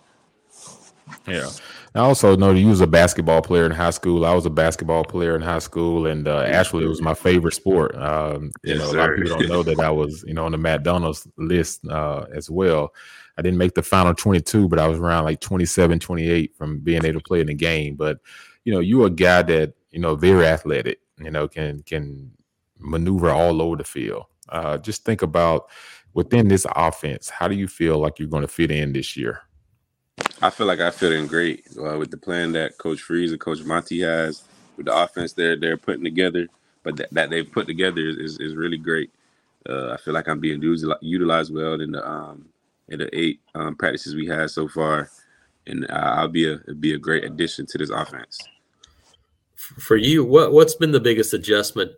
[1.27, 1.49] Yeah.
[1.95, 4.25] I also know you was a basketball player in high school.
[4.25, 7.53] I was a basketball player in high school, and uh, actually, it was my favorite
[7.53, 7.95] sport.
[7.95, 10.45] Um, you Yes, know, a lot of people don't know that I was, you know,
[10.45, 12.93] on the McDonald's list uh, as well.
[13.37, 17.05] I didn't make the final 22, but I was around like 27, 28 from being
[17.05, 17.95] able to play in the game.
[17.95, 18.19] But
[18.63, 20.99] you know, you're a guy that you know very athletic.
[21.19, 22.31] You know, can can
[22.79, 24.25] maneuver all over the field.
[24.49, 25.69] Uh, just think about
[26.13, 27.29] within this offense.
[27.29, 29.41] How do you feel like you're going to fit in this year?
[30.43, 33.39] I feel like I fit in great uh, with the plan that Coach Freeze and
[33.39, 34.43] Coach Monty has
[34.75, 36.47] with the offense they're they're putting together,
[36.83, 39.09] but that, that they've put together is, is, really great.
[39.69, 42.45] Uh, I feel like I'm being util- utilized well in the um
[42.89, 45.09] in the eight um, practices we had so far,
[45.65, 48.37] and I'll be a be a great addition to this offense.
[49.55, 51.91] For you, what what's been the biggest adjustment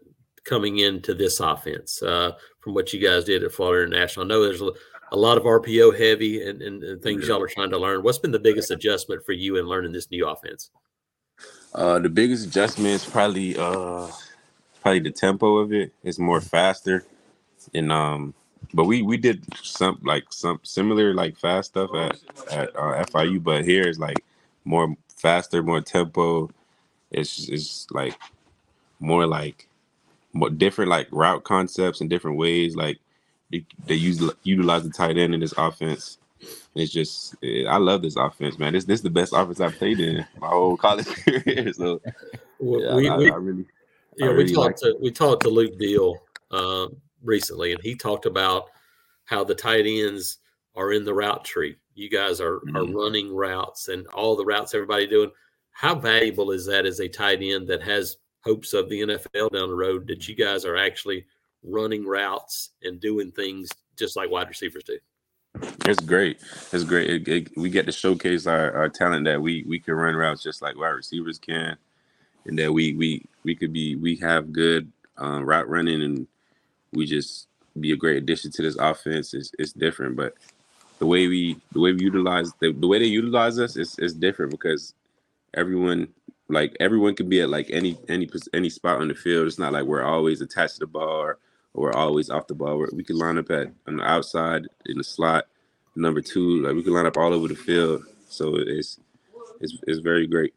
[0.44, 4.24] coming into this offense uh, from what you guys did at Florida International?
[4.24, 4.62] I know there's
[5.12, 8.04] a, lot of RPO heavy and, and, and things y'all are trying to learn.
[8.04, 10.70] What's been the biggest adjustment for you in learning this new offense?
[11.74, 14.08] Uh, the biggest adjustment is probably uh
[14.82, 15.92] probably the tempo of it.
[16.04, 17.06] It's more faster,
[17.74, 18.34] and um,
[18.74, 22.18] but we we did some like some similar like fast stuff at
[22.52, 24.24] at uh, FIU, but here is like
[24.64, 26.50] more faster, more tempo.
[27.12, 28.16] It's it's like
[29.00, 29.68] more like
[30.34, 32.76] more different like route concepts and different ways.
[32.76, 33.00] Like
[33.60, 36.18] they, they use utilize the tight end in this offense.
[36.76, 38.74] It's just eh, I love this offense, man.
[38.74, 41.72] This this is the best offense I've played in my whole college career.
[41.74, 42.02] So
[42.60, 43.66] yeah, we, I, we, I really
[44.18, 47.96] yeah, I we really talked to we talked to Luke Deal um, recently, and he
[47.96, 48.70] talked about
[49.26, 50.40] how the tight ends
[50.76, 51.78] are in the route tree.
[51.96, 52.94] You guys are are Mhm.
[52.94, 55.32] running routes, and all the routes everybody doing.
[55.72, 59.70] How valuable is that as a tight end that has hopes of the NFL down
[59.70, 60.08] the road?
[60.08, 61.26] That you guys are actually
[61.66, 64.98] running routes and doing things just like wide receivers do.
[65.86, 66.40] It's great.
[66.74, 67.10] It's great.
[67.10, 70.44] It, it, we get to showcase our, our talent that we we can run routes
[70.44, 71.78] just like wide receivers can,
[72.46, 76.28] and that we we we could be we have good um, route running, and
[76.92, 77.48] we just
[77.80, 79.34] be a great addition to this offense.
[79.34, 80.34] Is it's different, but
[81.00, 84.14] the way we the way we utilize the, the way they utilize us is is
[84.14, 84.94] different because
[85.54, 86.08] everyone
[86.50, 89.48] like everyone can be at like any any any spot on the field.
[89.48, 91.38] It's not like we're always attached to the ball or
[91.76, 92.86] we're always off the ball.
[92.94, 95.46] We can line up at on the outside in the slot,
[95.96, 96.62] number two.
[96.62, 98.04] Like we can line up all over the field.
[98.30, 99.00] So it's
[99.60, 100.54] it's it's very great.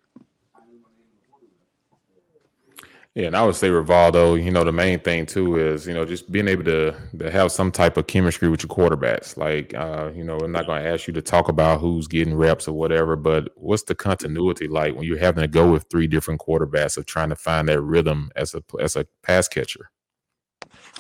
[3.15, 6.05] Yeah, and I would say Rivaldo, you know, the main thing too is, you know,
[6.05, 9.37] just being able to to have some type of chemistry with your quarterbacks.
[9.37, 12.69] Like uh, you know, I'm not gonna ask you to talk about who's getting reps
[12.69, 16.41] or whatever, but what's the continuity like when you're having to go with three different
[16.41, 19.91] quarterbacks of trying to find that rhythm as a as a pass catcher?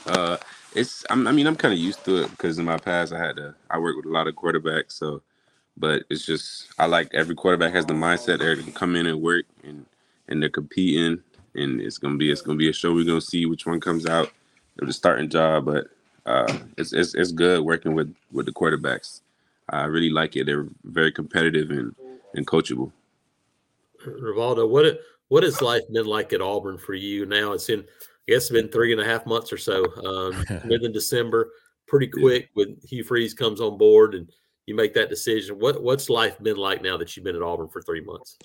[0.08, 0.36] Uh,
[0.74, 3.18] it's I'm, I mean I'm kind of used to it because in my past I
[3.18, 4.92] had to I worked with a lot of quarterbacks.
[4.92, 5.22] So,
[5.76, 9.20] but it's just I like every quarterback has the mindset they're gonna come in and
[9.20, 9.86] work and
[10.28, 11.22] and they're competing
[11.54, 12.94] and it's gonna be it's gonna be a show.
[12.94, 14.30] We're gonna see which one comes out
[14.78, 15.88] of the starting job, but
[16.26, 19.20] uh, it's it's it's good working with with the quarterbacks.
[19.68, 20.46] I really like it.
[20.46, 21.94] They're very competitive and
[22.34, 22.92] and coachable.
[24.06, 27.52] Rivaldo, what what has life been like at Auburn for you now?
[27.52, 27.84] It's in,
[28.28, 29.84] guess, it's been three and a half months or so.
[30.04, 31.50] Um, within December,
[31.86, 34.30] pretty quick when Hugh Freeze comes on board and
[34.66, 35.58] you make that decision.
[35.58, 38.36] What what's life been like now that you've been at Auburn for three months?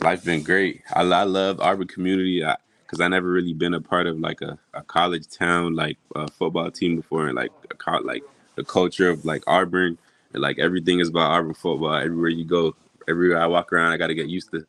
[0.00, 0.82] Life's been great.
[0.94, 2.44] I, I love Auburn community
[2.84, 6.30] because I, never really been a part of like a, a college town like a
[6.30, 8.22] football team before, and like a co- like
[8.54, 9.98] the culture of like Auburn
[10.32, 11.94] and like everything is about Auburn football.
[11.94, 12.76] Everywhere you go,
[13.08, 14.66] everywhere I walk around, I got to get used to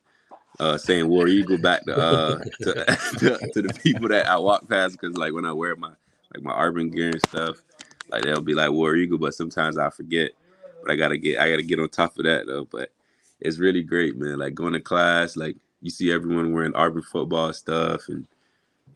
[0.60, 2.74] uh, saying War Eagle back to, uh, to,
[3.20, 5.92] to to the people that I walk past because like when I wear my
[6.34, 7.58] like my Auburn gear and stuff,
[8.10, 10.32] like they'll be like War Eagle, but sometimes I forget.
[10.82, 12.66] But I gotta get I gotta get on top of that though.
[12.66, 12.92] But
[13.40, 14.40] it's really great, man.
[14.40, 18.26] Like going to class, like you see everyone wearing Auburn football stuff, and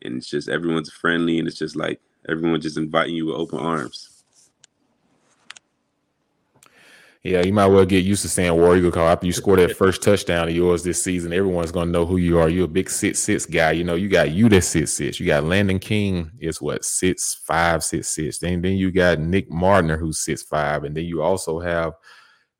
[0.02, 3.58] and it's just everyone's friendly, and it's just like everyone just inviting you with open
[3.58, 4.11] arms.
[7.24, 9.76] Yeah, you might well get used to saying War Eagle call after you score that
[9.76, 11.32] first touchdown of yours this season.
[11.32, 12.48] Everyone's gonna know who you are.
[12.48, 13.70] You're a big six six guy.
[13.72, 15.20] You know, you got you that six six.
[15.20, 18.38] You got Landen King is what six five six six.
[18.38, 21.94] Then then you got Nick Martiner who's six five, and then you also have.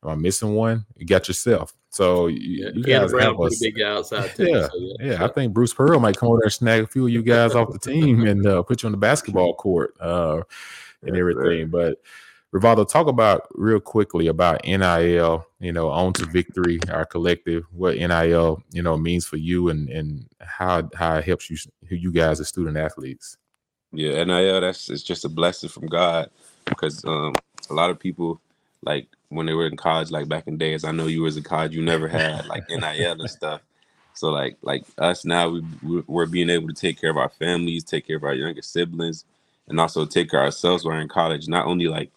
[0.05, 0.85] Am I missing one?
[0.97, 1.75] You got yourself.
[1.91, 3.61] So you, Yeah, you guys have us.
[3.61, 4.49] big guy outside too.
[4.49, 5.13] Yeah, so, yeah.
[5.13, 7.23] Yeah, I think Bruce Pearl might come over there and snag a few of you
[7.23, 10.41] guys off the team and uh, put you on the basketball court uh,
[11.03, 11.69] and everything.
[11.69, 11.99] But
[12.53, 15.47] Rivaldo, talk about real quickly about NIL.
[15.59, 17.65] You know, on to victory, our collective.
[17.73, 21.57] What NIL you know means for you and and how how it helps you
[21.89, 23.39] who you guys as student athletes.
[23.93, 26.31] Yeah, NIL that's it's just a blessing from God
[26.67, 27.35] because um,
[27.71, 28.41] a lot of people
[28.83, 31.43] like when they were in college, like back in days, I know you was in
[31.43, 33.63] college, you never had like NIL and stuff.
[34.13, 37.83] So like like us now, we we're being able to take care of our families,
[37.83, 39.25] take care of our younger siblings,
[39.69, 41.49] and also take care of ourselves while we're in college.
[41.49, 42.11] Not only like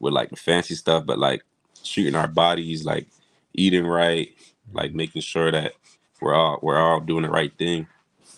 [0.00, 1.42] with like the fancy stuff, but like
[1.84, 3.08] treating our bodies, like
[3.54, 4.30] eating right,
[4.72, 5.74] like making sure that
[6.20, 7.86] we're all we're all doing the right thing,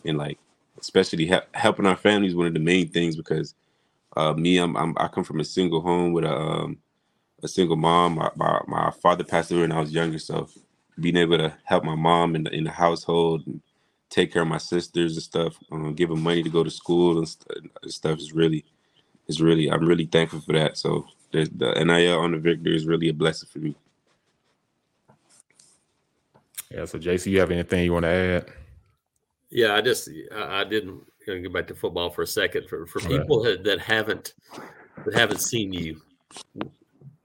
[0.05, 0.39] and like
[0.81, 3.55] especially he- helping our families one of the main things because
[4.17, 6.79] uh, me I'm, I'm I come from a single home with a um,
[7.43, 8.17] a single mom.
[8.17, 10.49] My, my my father passed away when I was younger, so
[11.01, 13.63] being able to help my mom in the in the household and
[14.11, 17.19] take care of my sisters and stuff, um, give them money to go to school
[17.19, 18.65] and, st- and stuff is really
[19.29, 20.79] is really I'm really thankful for that.
[20.79, 23.77] So the, the NIL On to Victory is really a blessing for me.
[26.71, 26.85] Yeah.
[26.85, 28.47] So, JC, you have anything you want to add?
[29.51, 32.69] Yeah, I just I, I didn't gonna go back to football for a second.
[32.69, 33.21] For for Right.
[33.21, 34.35] people that, that haven't
[35.05, 36.01] that haven't seen you,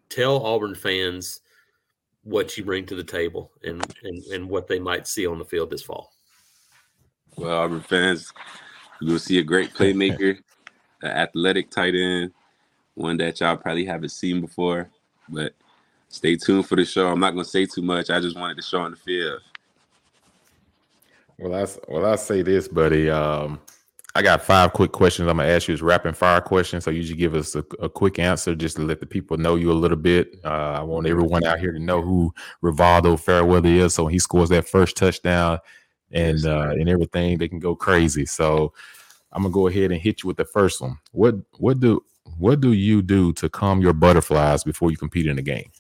[0.09, 1.41] tell Auburn fans
[2.23, 5.45] what you bring to the table and and, and what they might see on the
[5.45, 6.13] field this fall.
[7.35, 8.31] Well, Auburn fans,
[9.01, 10.37] you'll see a great playmaker,
[11.01, 12.31] an athletic tight end,
[12.95, 14.89] one that y'all probably haven't seen before.
[15.29, 15.53] But
[16.09, 17.07] stay tuned for the show.
[17.07, 18.09] I'm not gonna say too much.
[18.09, 19.41] I just wanted to show on the field.
[21.39, 23.09] Well, I well I say this, buddy.
[23.09, 23.59] Um,
[24.15, 25.27] I got five quick questions.
[25.27, 26.83] I'm gonna ask you as rapid fire questions.
[26.83, 29.55] So you just give us a, a quick answer, just to let the people know
[29.55, 30.39] you a little bit.
[30.43, 32.31] Uh, I want everyone out here to know who
[32.61, 33.95] Rivaldo Fairweather is.
[33.95, 35.59] So when he scores that first touchdown
[36.11, 38.27] and uh, and everything, they can go crazy.
[38.27, 38.73] So
[39.31, 40.99] I'm gonna go ahead and hit you with the first one.
[41.11, 42.03] What what do
[42.37, 45.71] what do you do to calm your butterflies before you compete in the game?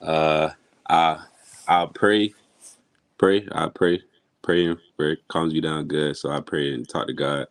[0.00, 0.50] Uh,
[0.88, 1.24] I
[1.68, 2.34] I pray,
[3.18, 3.46] pray.
[3.52, 4.02] I pray,
[4.42, 6.16] pray, and pray calms you down good.
[6.16, 7.46] So I pray and talk to God.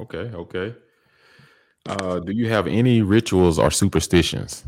[0.00, 0.74] Okay, okay.
[1.88, 4.64] Uh, do you have any rituals or superstitions?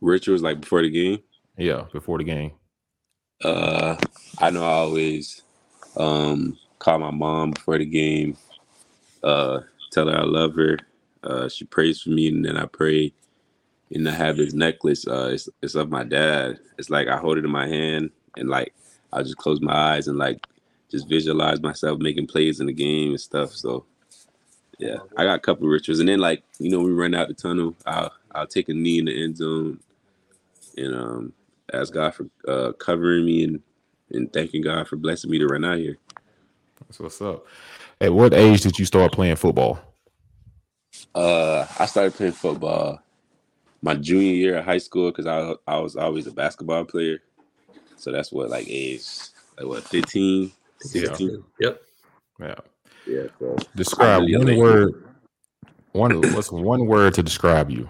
[0.00, 1.20] Rituals like before the game.
[1.58, 2.52] Yeah, before the game.
[3.42, 3.96] Uh,
[4.38, 5.42] I know I always
[5.96, 8.36] um call my mom before the game.
[9.22, 9.60] Uh,
[9.90, 10.78] tell her I love her.
[11.22, 13.12] Uh, she prays for me, and then I pray.
[13.92, 15.06] And I have this necklace.
[15.06, 16.58] Uh, it's it's of my dad.
[16.78, 18.74] It's like I hold it in my hand, and like
[19.12, 20.40] I just close my eyes and like
[20.90, 23.52] just visualize myself making plays in the game and stuff.
[23.52, 23.86] So
[24.78, 27.28] yeah, I got a couple of rituals, and then like you know, we run out
[27.28, 27.76] the tunnel.
[27.86, 29.80] I'll I'll take a knee in the end zone,
[30.76, 31.32] and um
[31.72, 33.62] ask God for uh, covering me and
[34.10, 35.98] and thanking God for blessing me to run out here.
[36.80, 37.46] That's what's up.
[38.00, 39.78] At what age did you start playing football?
[41.14, 43.00] Uh, I started playing football
[43.82, 47.22] my junior year of high school because I I was always a basketball player.
[47.96, 49.06] So that's what like age
[49.58, 51.44] like what 15, 16?
[51.60, 51.82] Yep.
[52.40, 52.54] Yeah.
[53.06, 53.22] Yeah.
[53.38, 55.04] so Describe really one word.
[55.92, 57.88] One what's one word to describe you?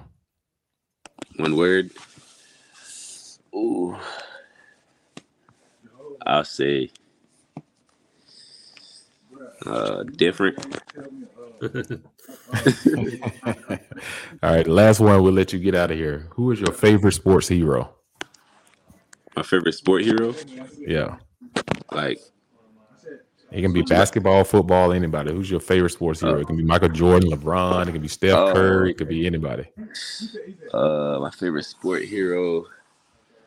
[1.37, 1.91] one word.
[3.55, 3.97] Ooh.
[6.27, 6.91] I'll say
[9.65, 10.59] uh different.
[14.43, 15.23] All right, last one.
[15.23, 16.27] We'll let you get out of here.
[16.31, 17.95] Who is your favorite sports hero?
[19.35, 20.35] My favorite sport hero.
[20.79, 21.17] Yeah,
[21.93, 22.19] Like
[23.53, 25.33] it can be basketball, football, anybody.
[25.33, 26.41] Who's your favorite sports hero?
[26.41, 27.87] It can be Michael Jordan, LeBron.
[27.89, 28.53] It can be Steph Oh.
[28.53, 28.91] Curry.
[28.91, 29.65] It could be anybody.
[30.73, 32.65] Uh, my favorite sport hero.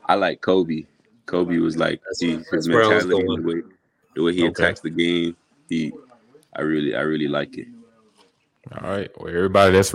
[0.07, 0.85] I like Kobe.
[1.25, 3.41] Kobe was like That's- he, his where I was mentality, going.
[3.41, 3.61] the way,
[4.15, 4.63] the way he Okay.
[4.63, 5.35] attacks the game.
[5.71, 7.67] I really, I really like it.
[8.71, 9.09] All right.
[9.17, 9.91] Well, everybody, that's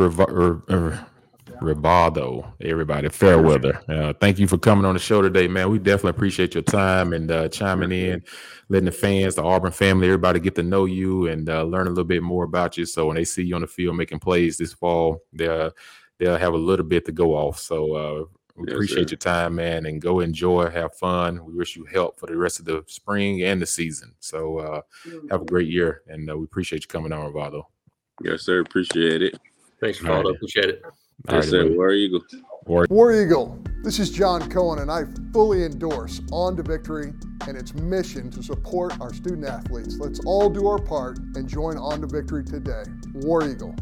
[1.61, 2.53] Rivaldo.
[2.61, 3.81] Everybody, Fairweather.
[3.89, 5.71] Uh, thank you for coming on the show today, man.
[5.71, 8.23] We definitely appreciate your time and uh, chiming in,
[8.69, 11.91] letting the fans, the Auburn family, everybody get to know you and uh, learn a
[11.91, 12.87] little bit more about you.
[12.87, 15.71] So when they see you on the field making plays this fall, they'll
[16.19, 17.59] they'll have a little bit to go off.
[17.59, 18.25] So uh,
[18.57, 19.13] we Yes, appreciate sir.
[19.15, 21.45] your time, man, and go enjoy, have fun.
[21.45, 24.15] We wish you help for the rest of the spring and the season.
[24.21, 24.81] So uh,
[25.31, 27.65] have a great year, and uh, we appreciate you coming on, Rivaldo.
[28.23, 28.61] Yes, sir.
[28.61, 29.39] Appreciate it.
[29.81, 30.27] Thanks for calling.
[30.27, 30.37] right.
[30.37, 30.83] Appreciate it.
[30.85, 30.91] All
[31.37, 31.63] Yes, right, sir.
[31.65, 31.77] buddy.
[31.77, 32.21] War Eagle.
[32.67, 35.03] War Eagle, this is John Cohen, and I
[35.33, 37.13] fully endorse On to Victory
[37.47, 39.99] and its mission to support our student athletes.
[39.99, 42.85] Let's all do our part and join On to Victory today.
[43.17, 43.75] War Eagle.